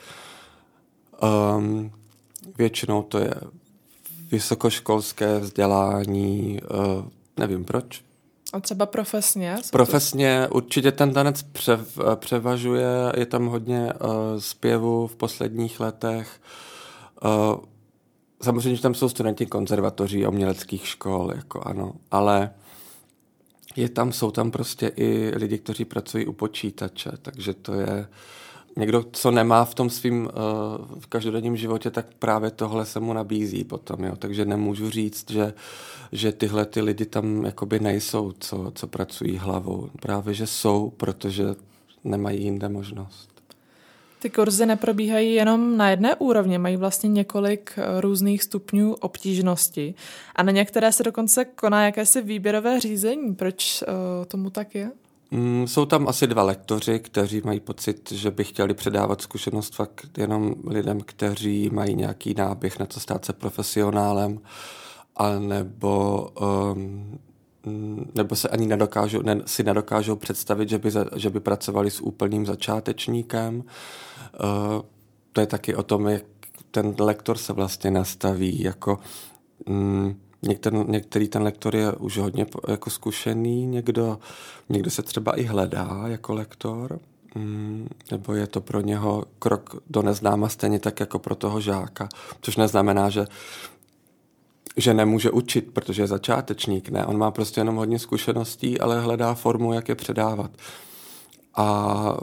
Um, 1.58 1.92
většinou 2.58 3.04
to 3.04 3.18
je 3.18 3.34
vysokoškolské 4.32 5.40
vzdělání, 5.40 6.60
uh, 6.62 7.06
nevím 7.38 7.66
proč. 7.66 8.02
A 8.54 8.60
třeba 8.60 8.86
profesně? 8.86 9.58
Profesně 9.72 10.46
to... 10.48 10.56
určitě 10.56 10.92
ten 10.92 11.14
tanec 11.14 11.44
přev, 11.44 12.00
převažuje, 12.16 12.88
je 13.18 13.26
tam 13.26 13.46
hodně 13.46 13.94
uh, 13.94 14.10
zpěvu 14.40 15.08
v 15.08 15.16
posledních 15.16 15.80
letech. 15.80 16.42
Uh, 17.24 17.56
samozřejmě, 18.46 18.76
že 18.76 18.82
tam 18.82 18.94
jsou 18.94 19.10
studenti 19.10 19.46
konzervatoří 19.46 20.26
a 20.26 20.30
uměleckých 20.30 20.88
škol, 20.88 21.32
jako 21.36 21.62
ano, 21.62 21.94
ale 22.12 22.52
je 23.76 23.90
tam, 23.90 24.12
jsou 24.12 24.32
tam 24.32 24.52
prostě 24.52 24.92
i 24.96 25.32
lidi, 25.36 25.58
kteří 25.58 25.86
pracují 25.86 26.26
u 26.26 26.34
počítače, 26.34 27.12
takže 27.22 27.54
to 27.54 27.74
je 27.74 28.08
někdo, 28.78 29.06
co 29.12 29.32
nemá 29.32 29.66
v 29.66 29.76
tom 29.76 29.90
svým 29.90 30.26
uh, 30.26 31.00
v 31.00 31.08
každodenním 31.08 31.58
životě, 31.58 31.92
tak 31.92 32.06
právě 32.20 32.52
tohle 32.52 32.86
se 32.86 33.00
mu 33.00 33.14
nabízí 33.14 33.64
potom, 33.64 34.04
jo. 34.04 34.16
Takže 34.16 34.46
nemůžu 34.46 34.90
říct, 34.90 35.32
že, 35.32 35.54
že 36.12 36.32
tyhle 36.32 36.66
ty 36.66 36.82
lidi 36.82 37.06
tam 37.06 37.46
jakoby 37.46 37.80
nejsou, 37.80 38.34
co, 38.40 38.72
co 38.76 38.88
pracují 38.88 39.38
hlavou. 39.38 39.90
Právě, 40.02 40.34
že 40.34 40.48
jsou, 40.48 40.94
protože 40.98 41.46
nemají 42.04 42.44
jinde 42.44 42.70
možnost. 42.70 43.35
Ty 44.26 44.30
kurzy 44.30 44.66
neprobíhají 44.66 45.34
jenom 45.34 45.78
na 45.78 45.90
jedné 45.90 46.16
úrovni, 46.16 46.58
mají 46.58 46.78
vlastně 46.78 47.10
několik 47.10 47.74
eh, 47.78 48.02
různých 48.02 48.44
stupňů 48.44 48.94
obtížnosti 48.94 49.96
a 50.36 50.44
na 50.44 50.52
některé 50.52 50.92
se 50.92 51.04
dokonce 51.04 51.46
koná 51.46 51.86
jakési 51.86 52.22
výběrové 52.22 52.80
řízení. 52.80 53.36
Proč 53.36 53.84
uh, 53.88 54.26
tomu 54.26 54.50
tak 54.50 54.76
je? 54.76 54.92
Mm, 55.32 55.68
jsou 55.68 55.86
tam 55.86 56.08
asi 56.08 56.28
dva 56.28 56.44
lektoři, 56.44 57.00
kteří 57.00 57.42
mají 57.46 57.60
pocit, 57.60 58.12
že 58.12 58.32
by 58.32 58.44
chtěli 58.44 58.74
předávat 58.74 59.22
zkušenost 59.22 59.76
fakt 59.76 60.18
jenom 60.18 60.56
lidem, 60.68 61.02
kteří 61.02 61.70
mají 61.70 61.96
nějaký 61.96 62.34
náběh 62.34 62.80
na 62.80 62.86
to 62.86 63.00
stát 63.00 63.26
se 63.26 63.34
profesionálem, 63.34 64.40
a 65.16 65.40
nebo 65.40 66.28
um, 66.74 67.20
nebo 68.16 68.36
se 68.36 68.50
ani 68.50 68.68
nedokážou, 68.68 69.22
ne, 69.22 69.42
si 69.46 69.64
nedokážou 69.64 70.16
představit, 70.16 70.70
že 70.70 70.78
by, 70.78 70.92
za, 70.92 71.06
že 71.16 71.30
by 71.30 71.40
pracovali 71.40 71.92
s 71.92 72.02
úplným 72.02 72.46
začátečníkem. 72.46 73.56
Uh, 73.56 74.82
to 75.32 75.42
je 75.42 75.48
taky 75.48 75.76
o 75.76 75.84
tom, 75.84 76.08
jak 76.08 76.24
ten 76.72 76.96
lektor 77.00 77.38
se 77.38 77.54
vlastně 77.54 77.92
nastaví. 77.92 78.62
Jako, 78.62 79.00
mm, 79.66 80.20
některý, 80.42 80.78
některý 80.88 81.28
ten 81.28 81.42
lektor 81.42 81.76
je 81.76 81.92
už 81.92 82.18
hodně 82.18 82.46
jako 82.68 82.90
zkušený, 82.90 83.66
někdo, 83.66 84.20
někdo 84.70 84.92
se 84.92 85.02
třeba 85.02 85.40
i 85.40 85.44
hledá 85.44 86.04
jako 86.08 86.34
lektor. 86.34 87.00
mm, 87.36 87.88
nebo 88.12 88.34
je 88.34 88.48
to 88.48 88.62
pro 88.62 88.82
něho 88.82 89.26
krok 89.40 89.76
do 89.90 90.02
neznáma 90.02 90.50
stejně 90.50 90.80
tak 90.80 91.00
jako 91.00 91.20
pro 91.20 91.36
toho 91.36 91.62
žáka, 91.62 92.10
což 92.42 92.58
neznamená, 92.58 93.10
že 93.10 93.26
že 94.78 94.94
nemůže 94.94 95.32
učit, 95.32 95.74
protože 95.74 96.04
je 96.04 96.08
začátečník. 96.08 96.90
Ne, 96.90 97.06
on 97.06 97.18
má 97.18 97.32
prostě 97.32 97.60
jenom 97.60 97.76
hodně 97.76 98.00
zkušeností, 98.00 98.80
ale 98.80 99.02
hledá 99.02 99.34
formu, 99.34 99.74
jak 99.74 99.90
je 99.90 99.96
předávat. 99.96 100.52
A 101.56 102.18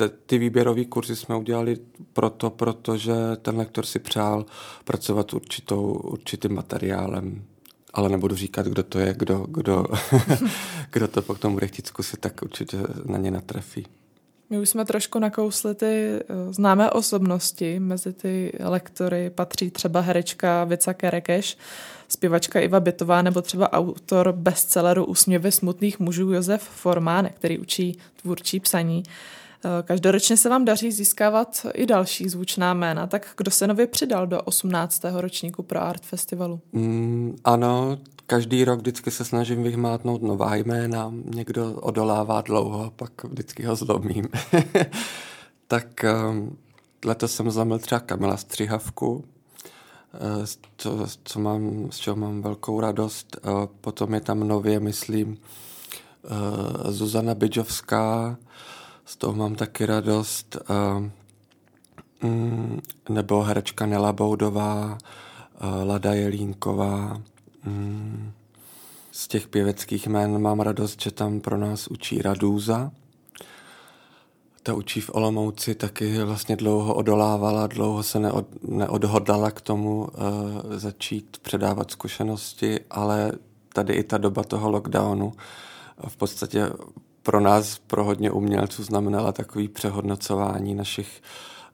e, 0.00 0.08
ty 0.08 0.38
výběrové 0.38 0.84
kurzy 0.84 1.16
jsme 1.16 1.36
udělali 1.36 1.76
proto, 2.12 2.50
protože 2.50 3.14
ten 3.42 3.56
lektor 3.56 3.86
si 3.86 3.98
přál 3.98 4.46
pracovat 4.84 5.34
určitou, 5.34 5.92
určitým 5.92 6.54
materiálem. 6.54 7.44
Ale 7.94 8.08
nebudu 8.08 8.36
říkat, 8.36 8.66
kdo 8.66 8.82
to 8.82 8.98
je, 8.98 9.14
kdo, 9.18 9.46
kdo, 9.48 9.86
kdo 10.92 11.08
to 11.08 11.22
potom 11.22 11.52
bude 11.52 11.66
chtít 11.66 11.86
zkusit, 11.86 12.20
tak 12.20 12.42
určitě 12.42 12.78
na 13.04 13.18
ně 13.18 13.30
natrefí. 13.30 13.86
My 14.50 14.58
už 14.58 14.68
jsme 14.68 14.84
trošku 14.84 15.18
nakousli 15.18 15.74
ty 15.74 15.86
eh, 15.86 16.22
známé 16.52 16.90
osobnosti. 16.90 17.80
Mezi 17.80 18.12
ty 18.12 18.52
lektory 18.60 19.30
patří 19.30 19.70
třeba 19.70 20.00
herečka 20.00 20.64
Vica 20.64 20.94
Kerekeš, 20.94 21.58
zpěvačka 22.08 22.60
Iva 22.60 22.80
Bytová 22.80 23.22
nebo 23.22 23.42
třeba 23.42 23.72
autor 23.72 24.32
bestselleru 24.32 25.04
Úsměvy 25.04 25.52
smutných 25.52 25.98
mužů 25.98 26.32
Josef 26.32 26.62
Formánek, 26.62 27.34
který 27.34 27.58
učí 27.58 27.98
tvůrčí 28.22 28.60
psaní. 28.60 29.02
Eh, 29.64 29.82
každoročně 29.82 30.36
se 30.36 30.48
vám 30.48 30.64
daří 30.64 30.92
získávat 30.92 31.66
i 31.74 31.86
další 31.86 32.28
zvučná 32.28 32.74
jména, 32.74 33.06
tak 33.06 33.28
kdo 33.36 33.50
se 33.50 33.66
nově 33.66 33.86
přidal 33.86 34.26
do 34.26 34.42
18. 34.42 35.20
ročníku 35.20 35.62
pro 35.62 35.82
Art 35.82 36.02
Festivalu? 36.02 36.60
Mm, 36.72 37.36
ano, 37.44 37.98
každý 38.26 38.64
rok 38.64 38.78
vždycky 38.78 39.10
se 39.10 39.24
snažím 39.24 39.62
vyhmátnout 39.62 40.22
nová 40.22 40.54
jména. 40.54 41.12
Někdo 41.34 41.72
odolává 41.72 42.40
dlouho, 42.40 42.92
pak 42.96 43.24
vždycky 43.24 43.62
ho 43.62 43.76
zlomím. 43.76 44.28
tak 45.66 46.04
um, 46.30 46.56
letos 47.04 47.34
jsem 47.34 47.50
zlomil 47.50 47.78
třeba 47.78 48.00
Kamila 48.00 48.36
Střihavku, 48.36 49.24
eh, 50.14 50.46
co, 50.76 51.06
co 51.24 51.40
mám, 51.40 51.92
z 51.92 51.96
čeho 51.96 52.16
mám 52.16 52.42
velkou 52.42 52.80
radost. 52.80 53.36
Eh, 53.36 53.50
potom 53.80 54.14
je 54.14 54.20
tam 54.20 54.40
nově, 54.40 54.80
myslím, 54.80 55.38
Zuzana 56.88 57.34
Bidžovská, 57.34 58.36
z 59.04 59.16
toho 59.16 59.34
mám 59.34 59.54
taky 59.54 59.86
radost. 59.86 60.56
Mm, 62.22 62.80
nebo 63.08 63.42
herečka 63.42 63.86
Nela 63.86 64.12
Boudová, 64.12 64.98
Lada 65.84 66.14
Jelínková. 66.14 67.22
Mm, 67.66 68.32
z 69.12 69.28
těch 69.28 69.48
pěveckých 69.48 70.06
jmén 70.06 70.42
mám 70.42 70.60
radost, 70.60 71.02
že 71.02 71.10
tam 71.10 71.40
pro 71.40 71.56
nás 71.56 71.88
učí 71.88 72.22
Radúza. 72.22 72.90
Ta 74.62 74.74
učí 74.74 75.00
v 75.00 75.10
Olomouci, 75.14 75.74
taky 75.74 76.22
vlastně 76.22 76.56
dlouho 76.56 76.94
odolávala, 76.94 77.66
dlouho 77.66 78.02
se 78.02 78.20
neod, 78.20 78.46
neodhodlala 78.62 79.50
k 79.50 79.60
tomu 79.60 79.98
uh, 79.98 80.08
začít 80.76 81.38
předávat 81.42 81.90
zkušenosti, 81.90 82.80
ale 82.90 83.32
tady 83.72 83.92
i 83.94 84.02
ta 84.02 84.18
doba 84.18 84.44
toho 84.44 84.70
lockdownu 84.70 85.32
v 86.08 86.16
podstatě 86.16 86.70
pro 87.22 87.40
nás, 87.40 87.78
pro 87.78 88.04
hodně 88.04 88.30
umělců, 88.30 88.82
znamenala 88.82 89.32
takový 89.32 89.68
přehodnocování 89.68 90.74
našich 90.74 91.22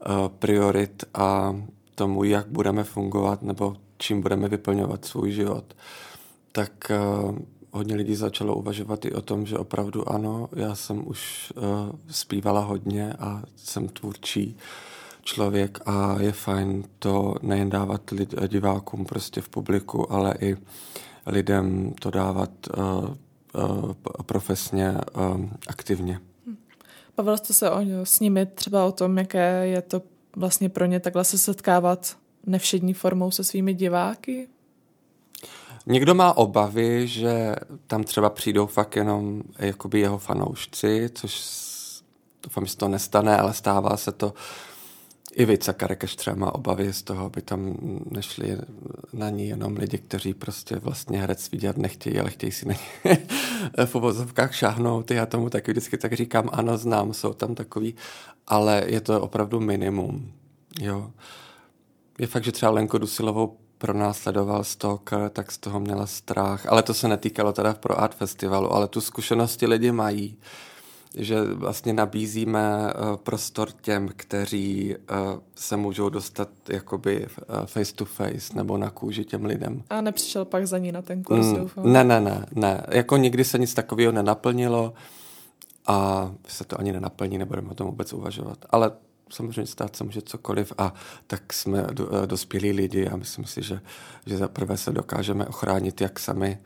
uh, 0.06 0.28
priorit 0.28 1.04
a 1.14 1.56
tomu, 1.94 2.24
jak 2.24 2.46
budeme 2.48 2.84
fungovat 2.84 3.42
nebo 3.42 3.76
čím 4.02 4.20
budeme 4.20 4.48
vyplňovat 4.48 5.04
svůj 5.04 5.32
život. 5.32 5.76
Tak 6.52 6.72
uh, 6.90 7.38
hodně 7.70 7.94
lidí 7.94 8.14
začalo 8.14 8.54
uvažovat 8.54 9.04
i 9.04 9.12
o 9.12 9.20
tom, 9.20 9.46
že 9.46 9.58
opravdu 9.58 10.08
ano, 10.08 10.48
já 10.56 10.74
jsem 10.74 11.08
už 11.08 11.52
uh, 11.56 11.62
zpívala 12.10 12.60
hodně 12.60 13.12
a 13.12 13.42
jsem 13.56 13.88
tvůrčí 13.88 14.56
člověk 15.22 15.78
a 15.86 16.16
je 16.20 16.32
fajn 16.32 16.84
to 16.98 17.34
nejen 17.42 17.70
dávat 17.70 18.10
lid, 18.10 18.34
divákům 18.48 19.04
prostě 19.04 19.40
v 19.40 19.48
publiku, 19.48 20.12
ale 20.12 20.34
i 20.40 20.56
lidem 21.26 21.94
to 22.00 22.10
dávat 22.10 22.50
uh, 22.78 22.84
uh, 22.84 23.92
profesně 24.26 24.94
aktivně. 25.66 26.20
Bavil 27.16 27.36
jste 27.36 27.54
se 27.54 27.70
o, 27.70 27.80
s 28.04 28.20
nimi 28.20 28.46
třeba 28.46 28.84
o 28.84 28.92
tom, 28.92 29.18
jaké 29.18 29.66
je 29.66 29.82
to 29.82 30.02
vlastně 30.36 30.68
pro 30.68 30.86
ně 30.86 31.00
takhle 31.00 31.24
se 31.24 31.38
setkávat 31.38 32.16
nevšední 32.46 32.94
formou 32.94 33.30
se 33.30 33.44
svými 33.44 33.74
diváky? 33.74 34.48
Někdo 35.86 36.14
má 36.14 36.36
obavy, 36.36 37.08
že 37.08 37.56
tam 37.86 38.04
třeba 38.04 38.30
přijdou 38.30 38.66
fakt 38.66 38.96
jenom 38.96 39.42
jakoby 39.58 40.00
jeho 40.00 40.18
fanoušci, 40.18 41.10
což 41.14 41.42
doufám, 42.42 42.66
že 42.66 42.76
to 42.76 42.88
nestane, 42.88 43.36
ale 43.36 43.54
stává 43.54 43.96
se 43.96 44.12
to. 44.12 44.34
I 45.34 45.44
Vica 45.44 45.72
Karekeš 45.72 46.16
třeba 46.16 46.36
má 46.36 46.54
obavy 46.54 46.92
z 46.92 47.02
toho, 47.02 47.24
aby 47.24 47.42
tam 47.42 47.76
nešli 48.10 48.58
na 49.12 49.30
ní 49.30 49.48
jenom 49.48 49.76
lidi, 49.76 49.98
kteří 49.98 50.34
prostě 50.34 50.76
vlastně 50.76 51.20
herec 51.20 51.50
vidět 51.50 51.76
nechtějí, 51.76 52.18
ale 52.18 52.30
chtějí 52.30 52.52
si 52.52 52.68
na 52.68 52.74
ně 53.04 53.18
v 53.86 53.94
uvozovkách 53.94 54.54
šáhnout. 54.54 55.10
Já 55.10 55.26
tomu 55.26 55.50
taky 55.50 55.70
vždycky 55.70 55.98
tak 55.98 56.12
říkám, 56.12 56.48
ano, 56.52 56.78
znám, 56.78 57.14
jsou 57.14 57.32
tam 57.32 57.54
takový, 57.54 57.94
ale 58.46 58.84
je 58.86 59.00
to 59.00 59.20
opravdu 59.20 59.60
minimum. 59.60 60.32
Jo. 60.80 61.10
Je 62.22 62.28
fakt, 62.28 62.44
že 62.44 62.52
třeba 62.52 62.72
Lenko 62.72 62.98
Dusilovou 62.98 63.56
pronásledoval 63.78 64.64
Stalker, 64.64 65.30
tak 65.30 65.52
z 65.52 65.58
toho 65.58 65.80
měla 65.80 66.06
strach. 66.06 66.66
Ale 66.66 66.82
to 66.82 66.94
se 66.94 67.08
netýkalo 67.08 67.52
teda 67.52 67.74
pro 67.74 68.00
Art 68.00 68.14
Festivalu, 68.14 68.72
ale 68.72 68.88
tu 68.88 69.00
zkušenosti 69.00 69.66
lidi 69.66 69.92
mají 69.92 70.38
že 71.14 71.42
vlastně 71.44 71.92
nabízíme 71.92 72.92
uh, 72.94 73.16
prostor 73.16 73.68
těm, 73.80 74.08
kteří 74.16 74.94
uh, 74.96 75.40
se 75.54 75.76
můžou 75.76 76.08
dostat 76.08 76.48
jakoby 76.68 77.26
uh, 77.26 77.66
face 77.66 77.94
to 77.94 78.04
face 78.04 78.54
nebo 78.54 78.78
na 78.78 78.90
kůži 78.90 79.24
těm 79.24 79.44
lidem. 79.44 79.82
A 79.90 80.00
nepřišel 80.00 80.44
pak 80.44 80.66
za 80.66 80.78
ní 80.78 80.92
na 80.92 81.02
ten 81.02 81.22
kurz, 81.22 81.46
mm, 81.46 81.56
doufám. 81.56 81.92
Ne, 81.92 82.04
ne, 82.04 82.20
ne, 82.20 82.46
ne. 82.54 82.86
Jako 82.88 83.16
nikdy 83.16 83.44
se 83.44 83.58
nic 83.58 83.74
takového 83.74 84.12
nenaplnilo 84.12 84.94
a 85.86 86.30
se 86.48 86.64
to 86.64 86.80
ani 86.80 86.92
nenaplní, 86.92 87.38
nebudeme 87.38 87.70
o 87.70 87.74
tom 87.74 87.86
vůbec 87.86 88.12
uvažovat. 88.12 88.58
Ale 88.70 88.92
samozřejmě 89.32 89.66
stát 89.66 89.96
se 89.96 90.04
může 90.04 90.22
cokoliv 90.22 90.72
a 90.78 90.94
tak 91.26 91.52
jsme 91.52 91.86
do, 91.92 92.08
eh, 92.14 92.26
dospělí 92.26 92.72
lidi 92.72 93.08
a 93.08 93.16
myslím 93.16 93.44
si, 93.44 93.62
že, 93.62 93.80
že 94.26 94.36
zaprvé 94.36 94.76
se 94.76 94.92
dokážeme 94.92 95.46
ochránit 95.46 96.00
jak 96.00 96.18
sami, 96.18 96.58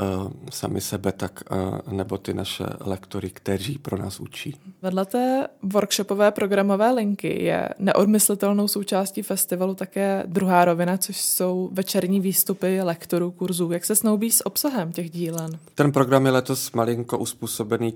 uh, 0.00 0.32
sami 0.50 0.80
sebe, 0.80 1.12
tak 1.12 1.42
uh, 1.50 1.92
nebo 1.92 2.18
ty 2.18 2.34
naše 2.34 2.64
lektory, 2.80 3.30
kteří 3.30 3.78
pro 3.78 3.98
nás 3.98 4.20
učí. 4.20 4.56
Vedle 4.82 5.06
té 5.06 5.48
workshopové 5.62 6.30
programové 6.30 6.92
linky 6.92 7.44
je 7.44 7.68
neodmyslitelnou 7.78 8.68
součástí 8.68 9.22
festivalu 9.22 9.74
také 9.74 10.22
druhá 10.26 10.64
rovina, 10.64 10.96
což 10.96 11.20
jsou 11.20 11.70
večerní 11.72 12.20
výstupy 12.20 12.82
lektorů 12.82 13.30
kurzů. 13.30 13.72
Jak 13.72 13.84
se 13.84 13.94
snoubí 13.94 14.30
s 14.30 14.46
obsahem 14.46 14.92
těch 14.92 15.10
dílen? 15.10 15.50
Ten 15.74 15.92
program 15.92 16.26
je 16.26 16.32
letos 16.32 16.72
malinko 16.72 17.18
uspůsobený 17.18 17.94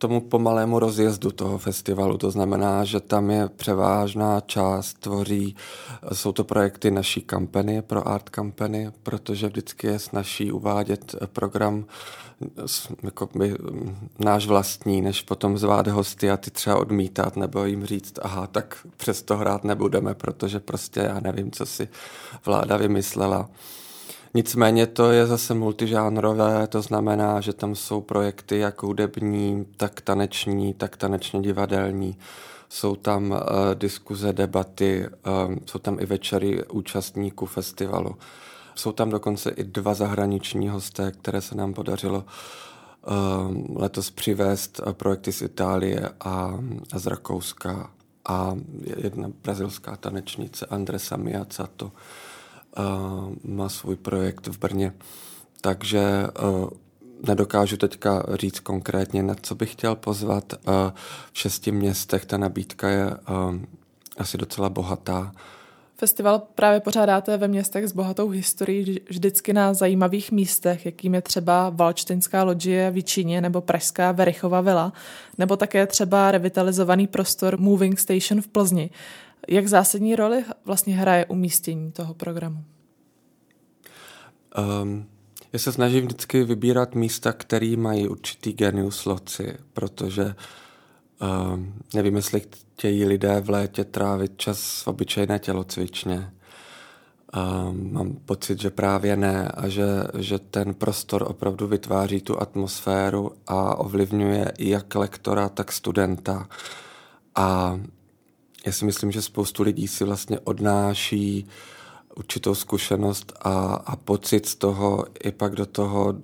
tomu 0.00 0.20
pomalému 0.20 0.78
rozjezdu 0.78 1.30
toho 1.30 1.58
festivalu. 1.58 2.18
To 2.18 2.30
znamená, 2.30 2.84
že 2.84 3.00
tam 3.00 3.30
je 3.30 3.48
převážná 3.48 4.40
část 4.40 4.98
tvoří, 4.98 5.56
jsou 6.12 6.32
to 6.32 6.44
projekty 6.44 6.90
naší 6.90 7.20
kampany, 7.20 7.82
pro 7.82 8.08
art 8.08 8.28
kampany, 8.28 8.92
protože 9.02 9.46
vždycky 9.46 9.86
je 9.86 9.98
snaží 9.98 10.52
uvádět 10.52 11.14
program 11.32 11.84
jako 13.02 13.28
by, 13.34 13.56
náš 14.18 14.46
vlastní, 14.46 15.02
než 15.02 15.22
potom 15.22 15.58
zvát 15.58 15.86
hosty 15.86 16.30
a 16.30 16.36
ty 16.36 16.50
třeba 16.50 16.76
odmítat 16.76 17.36
nebo 17.36 17.64
jim 17.64 17.84
říct, 17.86 18.18
aha, 18.22 18.46
tak 18.46 18.86
přesto 18.96 19.36
hrát 19.36 19.64
nebudeme, 19.64 20.14
protože 20.14 20.60
prostě 20.60 21.00
já 21.00 21.20
nevím, 21.20 21.50
co 21.50 21.66
si 21.66 21.88
vláda 22.46 22.76
vymyslela. 22.76 23.48
Nicméně 24.34 24.86
to 24.86 25.10
je 25.10 25.26
zase 25.26 25.54
multižánrové, 25.54 26.66
to 26.66 26.82
znamená, 26.82 27.40
že 27.40 27.52
tam 27.52 27.74
jsou 27.74 28.00
projekty 28.00 28.58
jak 28.58 28.82
hudební, 28.82 29.66
tak 29.76 30.00
taneční, 30.00 30.74
tak 30.74 30.96
tanečně 30.96 31.40
divadelní. 31.40 32.16
Jsou 32.68 32.96
tam 32.96 33.30
uh, 33.30 33.38
diskuze, 33.74 34.32
debaty, 34.32 35.08
uh, 35.08 35.54
jsou 35.66 35.78
tam 35.78 36.00
i 36.00 36.06
večery 36.06 36.64
účastníků 36.64 37.46
festivalu. 37.46 38.16
Jsou 38.74 38.92
tam 38.92 39.10
dokonce 39.10 39.50
i 39.50 39.64
dva 39.64 39.94
zahraniční 39.94 40.68
hosté, 40.68 41.12
které 41.12 41.40
se 41.40 41.54
nám 41.54 41.74
podařilo 41.74 42.24
uh, 42.24 43.82
letos 43.82 44.10
přivést 44.10 44.80
projekty 44.92 45.32
z 45.32 45.42
Itálie 45.42 46.08
a, 46.20 46.58
a 46.92 46.98
z 46.98 47.06
Rakouska 47.06 47.90
a 48.28 48.56
jedna 48.96 49.30
brazilská 49.42 49.96
tanečnice 49.96 50.66
Andresa 50.66 51.16
Miacato 51.16 51.92
má 53.44 53.68
svůj 53.68 53.96
projekt 53.96 54.46
v 54.46 54.58
Brně. 54.58 54.92
Takže 55.60 56.26
nedokážu 57.26 57.76
teďka 57.76 58.26
říct 58.34 58.60
konkrétně, 58.60 59.22
na 59.22 59.34
co 59.42 59.54
bych 59.54 59.72
chtěl 59.72 59.96
pozvat. 59.96 60.52
V 61.32 61.38
šesti 61.38 61.72
městech 61.72 62.26
ta 62.26 62.36
nabídka 62.36 62.88
je 62.88 63.10
asi 64.18 64.38
docela 64.38 64.68
bohatá. 64.68 65.32
Festival 65.96 66.42
právě 66.54 66.80
pořádáte 66.80 67.36
ve 67.36 67.48
městech 67.48 67.88
s 67.88 67.92
bohatou 67.92 68.28
historií 68.28 69.00
vždycky 69.08 69.52
na 69.52 69.74
zajímavých 69.74 70.32
místech, 70.32 70.86
jakým 70.86 71.14
je 71.14 71.22
třeba 71.22 71.70
Valčtinská 71.70 72.42
loďie 72.42 72.90
v 72.90 72.96
Jíčíně 72.96 73.40
nebo 73.40 73.60
Pražská 73.60 74.12
Verichova 74.12 74.60
vila, 74.60 74.92
nebo 75.38 75.56
také 75.56 75.86
třeba 75.86 76.30
revitalizovaný 76.30 77.06
prostor 77.06 77.58
Moving 77.58 77.98
Station 77.98 78.42
v 78.42 78.48
Plzni. 78.48 78.90
Jak 79.48 79.68
zásadní 79.68 80.16
roli 80.16 80.44
vlastně 80.64 80.96
hraje 80.96 81.26
umístění 81.26 81.92
toho 81.92 82.14
programu? 82.14 82.64
Um, 84.82 85.06
já 85.52 85.58
se 85.58 85.72
snažím 85.72 86.04
vždycky 86.04 86.44
vybírat 86.44 86.94
místa, 86.94 87.32
které 87.32 87.76
mají 87.76 88.08
určitý 88.08 88.52
genius 88.52 89.04
loci, 89.04 89.56
protože 89.72 90.34
um, 91.52 91.74
nevím, 91.94 92.16
jestli 92.16 92.40
chtějí 92.40 93.04
lidé 93.04 93.40
v 93.40 93.50
létě 93.50 93.84
trávit 93.84 94.32
čas 94.36 94.82
v 94.82 94.88
obyčejné 94.88 95.38
tělocvičně. 95.38 96.32
Um, 97.36 97.92
mám 97.92 98.12
pocit, 98.12 98.60
že 98.60 98.70
právě 98.70 99.16
ne 99.16 99.48
a 99.48 99.68
že, 99.68 99.86
že 100.18 100.38
ten 100.38 100.74
prostor 100.74 101.24
opravdu 101.28 101.66
vytváří 101.66 102.20
tu 102.20 102.42
atmosféru 102.42 103.32
a 103.46 103.78
ovlivňuje 103.78 104.52
jak 104.58 104.94
lektora, 104.94 105.48
tak 105.48 105.72
studenta. 105.72 106.48
A 107.34 107.80
já 108.66 108.72
si 108.72 108.84
myslím, 108.84 109.12
že 109.12 109.22
spoustu 109.22 109.62
lidí 109.62 109.88
si 109.88 110.04
vlastně 110.04 110.38
odnáší 110.38 111.46
určitou 112.16 112.54
zkušenost 112.54 113.32
a, 113.40 113.50
a 113.74 113.96
pocit 113.96 114.46
z 114.46 114.54
toho 114.54 115.04
i 115.24 115.32
pak 115.32 115.54
do 115.54 115.66
toho 115.66 116.14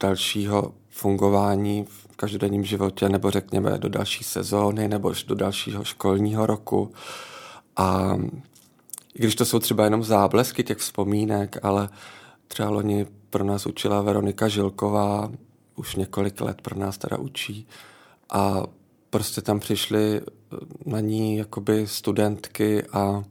dalšího 0.00 0.74
fungování 0.88 1.84
v 1.84 2.16
každodenním 2.16 2.64
životě, 2.64 3.08
nebo 3.08 3.30
řekněme 3.30 3.78
do 3.78 3.88
další 3.88 4.24
sezóny, 4.24 4.88
nebo 4.88 5.12
do 5.26 5.34
dalšího 5.34 5.84
školního 5.84 6.46
roku. 6.46 6.92
A 7.76 8.16
i 9.14 9.18
když 9.18 9.34
to 9.34 9.44
jsou 9.44 9.58
třeba 9.58 9.84
jenom 9.84 10.04
záblesky 10.04 10.64
těch 10.64 10.78
vzpomínek, 10.78 11.58
ale 11.62 11.88
třeba 12.48 12.70
loni 12.70 13.06
pro 13.30 13.44
nás 13.44 13.66
učila 13.66 14.02
Veronika 14.02 14.48
Žilková, 14.48 15.30
už 15.76 15.96
několik 15.96 16.40
let 16.40 16.62
pro 16.62 16.78
nás 16.78 16.98
teda 16.98 17.18
učí. 17.18 17.66
A 18.30 18.62
prostě 19.12 19.40
tam 19.40 19.60
přišly 19.60 20.20
na 20.86 21.00
ní 21.00 21.36
jakoby 21.36 21.86
studentky 21.86 22.82
a 22.92 23.24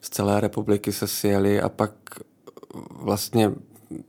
z 0.00 0.10
celé 0.10 0.40
republiky 0.40 0.92
se 0.92 1.06
sjeli 1.06 1.60
a 1.60 1.68
pak 1.68 1.92
vlastně 2.90 3.52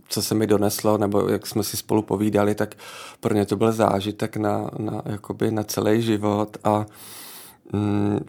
co 0.10 0.22
se 0.22 0.36
mi 0.36 0.48
doneslo, 0.48 0.98
nebo 0.98 1.30
jak 1.30 1.48
jsme 1.48 1.63
si 1.63 1.78
spolu 1.78 2.02
povídali, 2.02 2.56
tak 2.56 2.76
pro 3.20 3.34
ně 3.34 3.46
to 3.46 3.56
byl 3.56 3.72
zážitek 3.72 4.38
na, 4.38 4.70
na, 4.78 5.02
jakoby 5.06 5.52
na 5.52 5.63
celý 5.63 6.02
život 6.02 6.58
a 6.63 6.86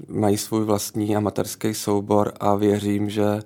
mají 0.08 0.38
svůj 0.38 0.64
vlastní 0.64 1.16
amatérský 1.16 1.74
soubor 1.74 2.32
a 2.40 2.54
věřím, 2.54 3.10
že, 3.10 3.42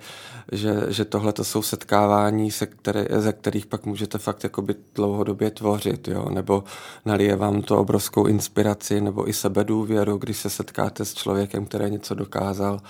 že, 0.52 0.86
že 0.88 1.04
tohle 1.04 1.32
to 1.32 1.44
jsou 1.44 1.62
setkávání, 1.62 2.50
se 2.50 2.66
které, 2.66 3.06
ze 3.10 3.32
kterých 3.32 3.66
pak 3.66 3.86
můžete 3.86 4.18
fakt 4.18 4.44
jakoby 4.44 4.74
dlouhodobě 4.94 5.50
tvořit, 5.50 6.08
jo? 6.08 6.30
nebo 6.30 6.64
nalije 7.04 7.36
vám 7.36 7.62
to 7.62 7.78
obrovskou 7.78 8.26
inspiraci 8.26 9.00
nebo 9.00 9.28
i 9.28 9.32
sebedůvěru, 9.32 10.16
když 10.16 10.36
se 10.36 10.50
setkáte 10.50 11.04
s 11.04 11.14
člověkem, 11.14 11.66
který 11.66 11.90
něco 11.90 12.14
dokázal, 12.14 12.80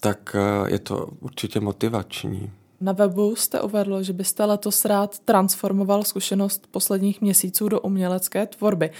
tak 0.00 0.36
eh, 0.38 0.72
je 0.72 0.78
to 0.78 1.08
určitě 1.20 1.60
motivační. 1.60 2.50
Na 2.80 2.92
webu 2.92 3.36
jste 3.36 3.60
uvedl, 3.60 4.02
že 4.02 4.12
byste 4.12 4.44
letos 4.44 4.84
rád 4.84 5.18
transformoval 5.18 6.04
zkušenost 6.04 6.66
posledních 6.70 7.20
měsíců 7.20 7.68
do 7.68 7.80
umělecké 7.80 8.46
tvorby. 8.46 8.90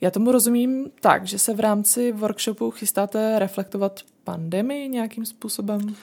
Já 0.00 0.10
tomu 0.10 0.32
rozumím 0.32 0.90
tak, 1.00 1.26
že 1.26 1.38
se 1.38 1.54
v 1.54 1.60
rámci 1.60 2.12
workshopu 2.12 2.70
chystáte 2.70 3.38
reflektovat 3.38 4.00
pandemii 4.24 4.88
nějakým 4.88 5.26
způsobem? 5.26 5.96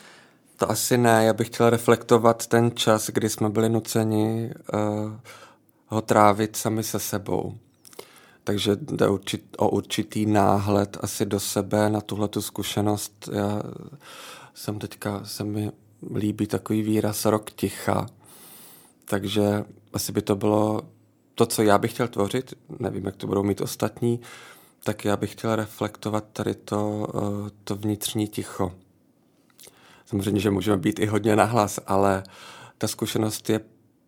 To 0.58 0.72
asi 0.72 0.98
ne, 0.98 1.26
já 1.26 1.34
bych 1.34 1.48
chtěl 1.48 1.70
reflektovat 1.70 2.48
ten 2.48 2.72
čas, 2.76 3.10
kdy 3.10 3.30
jsme 3.30 3.50
byli 3.50 3.70
nuceni 3.70 4.52
uh, 4.74 5.14
ho 5.88 6.02
trávit 6.02 6.56
sami 6.56 6.84
se 6.84 7.00
sebou. 7.00 7.58
Takže 8.44 8.76
jde 8.76 9.08
určit, 9.08 9.44
o 9.58 9.70
určitý 9.70 10.26
náhled 10.26 10.98
asi 11.02 11.26
do 11.26 11.40
sebe 11.40 11.90
na 11.90 12.02
tuhle 12.02 12.28
tu 12.28 12.42
zkušenost. 12.42 13.30
Já 13.32 13.62
jsem 14.54 14.80
teďka, 14.80 15.22
se 15.24 15.44
mi 15.44 15.72
líbí 16.16 16.48
takový 16.48 16.82
výraz 16.82 17.26
rok 17.26 17.52
ticha, 17.52 18.06
takže 19.06 19.66
asi 19.94 20.12
by 20.12 20.22
to 20.22 20.36
bylo 20.36 20.82
to, 21.36 21.46
co 21.46 21.64
já 21.64 21.78
bych 21.78 21.92
chtěl 21.94 22.08
tvořit, 22.08 22.54
nevím, 22.80 23.06
jak 23.06 23.16
to 23.16 23.28
budou 23.28 23.44
mít 23.44 23.62
ostatní, 23.62 24.20
tak 24.84 25.06
já 25.06 25.18
bych 25.18 25.32
chtěl 25.32 25.56
reflektovat 25.56 26.26
tady 26.34 26.56
to, 26.56 27.08
eh, 27.16 27.52
to 27.64 27.76
vnitřní 27.76 28.28
ticho. 28.28 28.72
Samozřejmě, 30.06 30.42
že 30.42 30.52
můžeme 30.52 30.78
být 30.78 31.00
i 31.00 31.06
hodně 31.06 31.36
nahlas, 31.36 31.80
ale 31.88 32.24
ta 32.78 32.88
zkušenost 32.88 33.50
je 33.50 33.60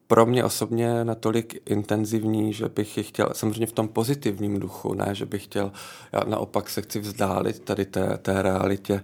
pro 0.08 0.26
mě 0.26 0.44
osobně 0.44 1.04
natolik 1.04 1.62
intenzivní, 1.66 2.54
že 2.54 2.70
bych 2.70 2.98
ji 2.98 3.04
chtěl, 3.04 3.30
samozřejmě 3.34 3.68
v 3.68 3.72
tom 3.72 3.88
pozitivním 3.88 4.60
duchu, 4.60 4.94
ne, 4.94 5.10
že 5.12 5.26
bych 5.26 5.44
chtěl, 5.44 5.72
já 6.12 6.20
naopak 6.28 6.70
se 6.70 6.82
chci 6.82 7.00
vzdálit 7.00 7.60
tady 7.60 7.86
té, 7.86 8.18
té 8.18 8.42
realitě 8.42 9.04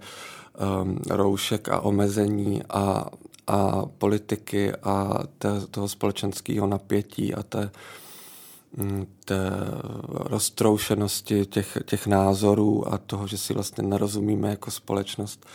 um, 0.81 0.99
roušek 1.09 1.69
a 1.69 1.79
omezení 1.79 2.63
a, 2.69 3.05
a 3.47 3.85
politiky 3.85 4.71
a 4.83 5.23
té, 5.37 5.49
toho 5.71 5.89
společenského 5.89 6.67
napětí 6.67 7.33
a 7.33 7.43
té, 7.43 7.71
té 9.25 9.51
roztroušenosti 10.09 11.45
těch, 11.45 11.77
těch 11.85 12.07
názorů 12.07 12.93
a 12.93 12.97
toho, 12.97 13.27
že 13.27 13.37
si 13.37 13.53
vlastně 13.53 13.83
nerozumíme 13.83 14.49
jako 14.49 14.71
společnost, 14.71 15.45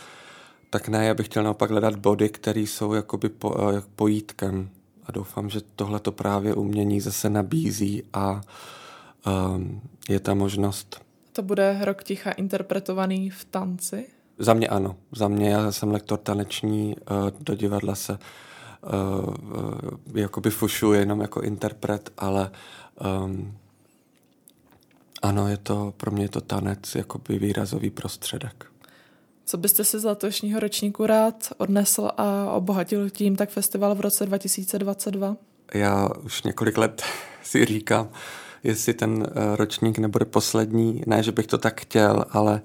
tak 0.69 0.87
ne, 0.87 1.05
já 1.05 1.13
bych 1.13 1.25
chtěl 1.25 1.43
naopak 1.43 1.71
hledat 1.71 1.95
body, 1.95 2.29
které 2.29 2.59
jsou 2.59 2.93
jakoby 2.93 3.29
po, 3.29 3.71
jak 3.71 3.85
pojítkem 3.85 4.69
a 5.05 5.11
doufám, 5.11 5.49
že 5.49 5.61
tohle 5.75 5.99
to 5.99 6.11
právě 6.11 6.53
umění 6.53 7.01
zase 7.01 7.29
nabízí 7.29 8.03
a 8.13 8.41
um, 9.55 9.81
je 10.09 10.19
ta 10.19 10.33
možnost. 10.33 11.01
To 11.33 11.41
bude 11.41 11.77
rok 11.81 12.03
ticha 12.03 12.31
interpretovaný 12.31 13.29
v 13.29 13.45
tanci? 13.45 14.05
Za 14.39 14.53
mě 14.53 14.67
ano. 14.67 14.95
Za 15.11 15.27
mě 15.27 15.49
já 15.49 15.71
jsem 15.71 15.91
lektor 15.91 16.19
taneční, 16.19 16.95
uh, 17.11 17.29
do 17.39 17.55
divadla 17.55 17.95
se 17.95 18.13
uh, 18.13 19.33
uh, 20.09 20.17
jakoby 20.17 20.49
fušu 20.49 20.93
jenom 20.93 21.21
jako 21.21 21.41
interpret, 21.41 22.13
ale 22.17 22.51
um, 23.25 23.57
ano, 25.21 25.47
je 25.47 25.57
to, 25.57 25.93
pro 25.97 26.11
mě 26.11 26.23
je 26.23 26.29
to 26.29 26.41
tanec 26.41 26.95
jakoby 26.95 27.39
výrazový 27.39 27.89
prostředek. 27.89 28.65
Co 29.45 29.57
byste 29.57 29.83
si 29.83 29.99
z 29.99 30.03
letošního 30.03 30.59
ročníku 30.59 31.05
rád 31.05 31.53
odnesl 31.57 32.09
a 32.17 32.51
obohatil 32.51 33.09
tím 33.09 33.35
tak 33.35 33.49
festival 33.49 33.95
v 33.95 34.01
roce 34.01 34.25
2022? 34.25 35.35
Já 35.73 36.09
už 36.23 36.43
několik 36.43 36.77
let 36.77 37.01
si 37.43 37.65
říkám, 37.65 38.09
jestli 38.63 38.93
ten 38.93 39.27
eh, 39.27 39.55
ročník 39.55 39.97
nebude 39.97 40.25
poslední. 40.25 41.03
Ne, 41.07 41.23
že 41.23 41.31
bych 41.31 41.47
to 41.47 41.57
tak 41.57 41.81
chtěl, 41.81 42.25
ale 42.29 42.61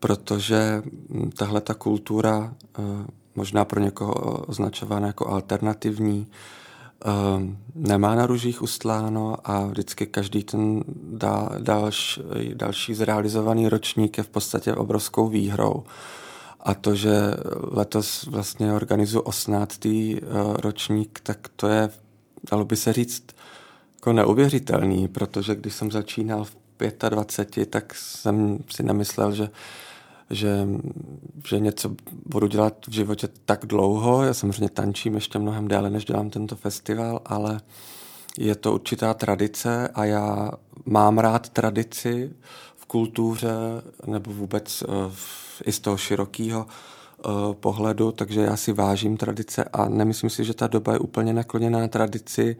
protože 0.00 0.82
hm, 0.84 1.30
tahle 1.30 1.60
ta 1.60 1.74
kultura, 1.74 2.54
eh, 2.78 2.82
možná 3.34 3.64
pro 3.64 3.80
někoho 3.80 4.14
označovaná 4.46 5.06
jako 5.06 5.28
alternativní, 5.28 6.26
nemá 7.74 8.14
na 8.14 8.26
ružích 8.26 8.62
ustláno 8.62 9.36
a 9.44 9.66
vždycky 9.66 10.06
každý 10.06 10.44
ten 10.44 10.84
dá, 11.12 11.50
dalš, 11.58 12.20
další 12.54 12.94
zrealizovaný 12.94 13.68
ročník 13.68 14.18
je 14.18 14.24
v 14.24 14.28
podstatě 14.28 14.74
obrovskou 14.74 15.28
výhrou. 15.28 15.84
A 16.60 16.74
to, 16.74 16.94
že 16.94 17.10
letos 17.70 18.24
vlastně 18.24 18.72
organizuji 18.72 19.20
18. 19.20 19.86
Eh, 19.86 20.20
ročník, 20.62 21.20
tak 21.22 21.38
to 21.56 21.68
je, 21.68 21.90
dalo 22.50 22.64
by 22.64 22.76
se 22.76 22.92
říct, 22.92 23.24
jako 23.94 24.12
neuvěřitelný, 24.12 25.08
protože 25.08 25.54
když 25.54 25.74
jsem 25.74 25.90
začínal 25.90 26.44
v 26.44 26.56
25, 27.08 27.70
tak 27.70 27.94
jsem 27.94 28.58
si 28.70 28.82
nemyslel, 28.82 29.32
že 29.32 29.48
že, 30.30 30.68
že 31.48 31.60
něco 31.60 31.94
budu 32.26 32.46
dělat 32.46 32.86
v 32.88 32.92
životě 32.92 33.28
tak 33.44 33.66
dlouho. 33.66 34.22
Já 34.22 34.34
samozřejmě 34.34 34.68
tančím 34.68 35.14
ještě 35.14 35.38
mnohem 35.38 35.68
déle, 35.68 35.90
než 35.90 36.04
dělám 36.04 36.30
tento 36.30 36.56
festival, 36.56 37.20
ale 37.26 37.60
je 38.38 38.54
to 38.54 38.74
určitá 38.74 39.14
tradice 39.14 39.88
a 39.88 40.04
já 40.04 40.50
mám 40.86 41.18
rád 41.18 41.48
tradici 41.48 42.32
v 42.76 42.86
kultuře 42.86 43.52
nebo 44.06 44.32
vůbec 44.32 44.82
uh, 44.82 45.12
i 45.64 45.72
z 45.72 45.80
toho 45.80 45.96
širokého 45.96 46.66
uh, 46.66 47.54
pohledu, 47.54 48.12
takže 48.12 48.40
já 48.40 48.56
si 48.56 48.72
vážím 48.72 49.16
tradice 49.16 49.64
a 49.64 49.88
nemyslím 49.88 50.30
si, 50.30 50.44
že 50.44 50.54
ta 50.54 50.66
doba 50.66 50.92
je 50.92 50.98
úplně 50.98 51.32
nakloněná 51.32 51.88
tradici, 51.88 52.56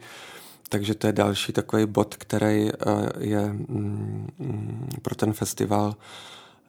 takže 0.69 0.95
to 0.95 1.07
je 1.07 1.13
další 1.13 1.53
takový 1.53 1.85
bod, 1.85 2.15
který 2.15 2.63
uh, 2.63 2.71
je 3.19 3.53
mm, 3.53 4.27
mm, 4.39 4.89
pro 5.01 5.15
ten 5.15 5.33
festival 5.33 5.95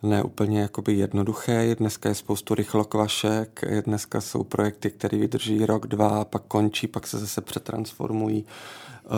ne 0.02 0.22
úplně 0.22 0.60
jakoby 0.60 0.92
jednoduché. 0.92 1.74
Dneska 1.74 2.08
je 2.08 2.14
spoustu 2.14 2.54
rychlokvašek, 2.54 3.64
dneska 3.86 4.20
jsou 4.20 4.44
projekty, 4.44 4.90
které 4.90 5.18
vydrží 5.18 5.66
rok, 5.66 5.86
dva, 5.86 6.24
pak 6.24 6.42
končí, 6.42 6.86
pak 6.86 7.06
se 7.06 7.18
zase 7.18 7.40
přetransformují. 7.40 8.44
Eh, 9.04 9.10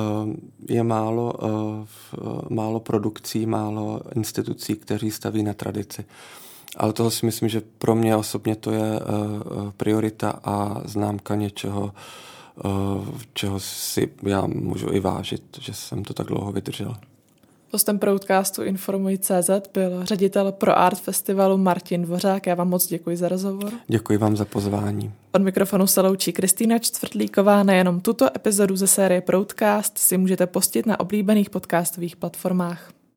je 0.75 0.83
málo, 0.83 1.33
eh, 1.42 2.55
málo 2.55 2.81
produkcí, 2.81 3.47
málo 3.47 4.01
institucí, 4.14 4.75
kteří 4.75 5.11
staví 5.11 5.42
na 5.42 5.55
tradici. 5.55 6.05
ale 6.77 6.92
toho 6.92 7.11
si 7.11 7.27
myslím, 7.27 7.49
že 7.49 7.62
pro 7.79 7.94
mě 7.94 8.16
osobně 8.16 8.57
to 8.57 8.70
je 8.70 9.01
priorita 9.77 10.40
a 10.44 10.83
známka 10.85 11.35
něčeho, 11.35 11.92
čeho 13.33 13.61
si 13.61 14.12
já 14.23 14.47
můžu 14.47 14.92
i 14.92 15.01
vážit, 15.01 15.42
že 15.61 15.75
jsem 15.75 16.05
to 16.05 16.14
tak 16.14 16.27
dlouho 16.27 16.53
vydržel. 16.53 16.97
Hostem 17.75 17.99
Proudcastu 17.99 18.63
Informuj 18.63 19.19
CZ 19.19 19.51
byl 19.73 20.05
ředitel 20.05 20.53
pro 20.53 20.79
Art 20.79 21.01
Festivalu 21.01 21.59
Martin 21.59 22.03
Dvořák. 22.03 22.47
Já 22.47 22.55
vám 22.55 22.69
moc 22.69 22.87
děkuji 22.87 23.17
za 23.17 23.29
rozhovor. 23.29 23.73
Děkuji 23.89 24.19
vám 24.19 24.37
za 24.37 24.45
pozvání. 24.45 25.13
Od 25.33 25.43
mikrofonu 25.43 25.87
se 25.87 26.01
loučí 26.01 26.33
Kristýna 26.33 26.79
Čtvrtlíková. 26.79 27.63
Nejenom 27.63 28.01
tuto 28.01 28.37
epizodu 28.37 28.77
ze 28.77 28.87
série 28.87 29.21
Proudcast 29.21 29.99
si 29.99 30.19
můžete 30.19 30.47
postit 30.47 30.87
na 30.87 31.01
oblíbených 31.01 31.51
podcastových 31.51 32.17
platformách. 32.17 32.94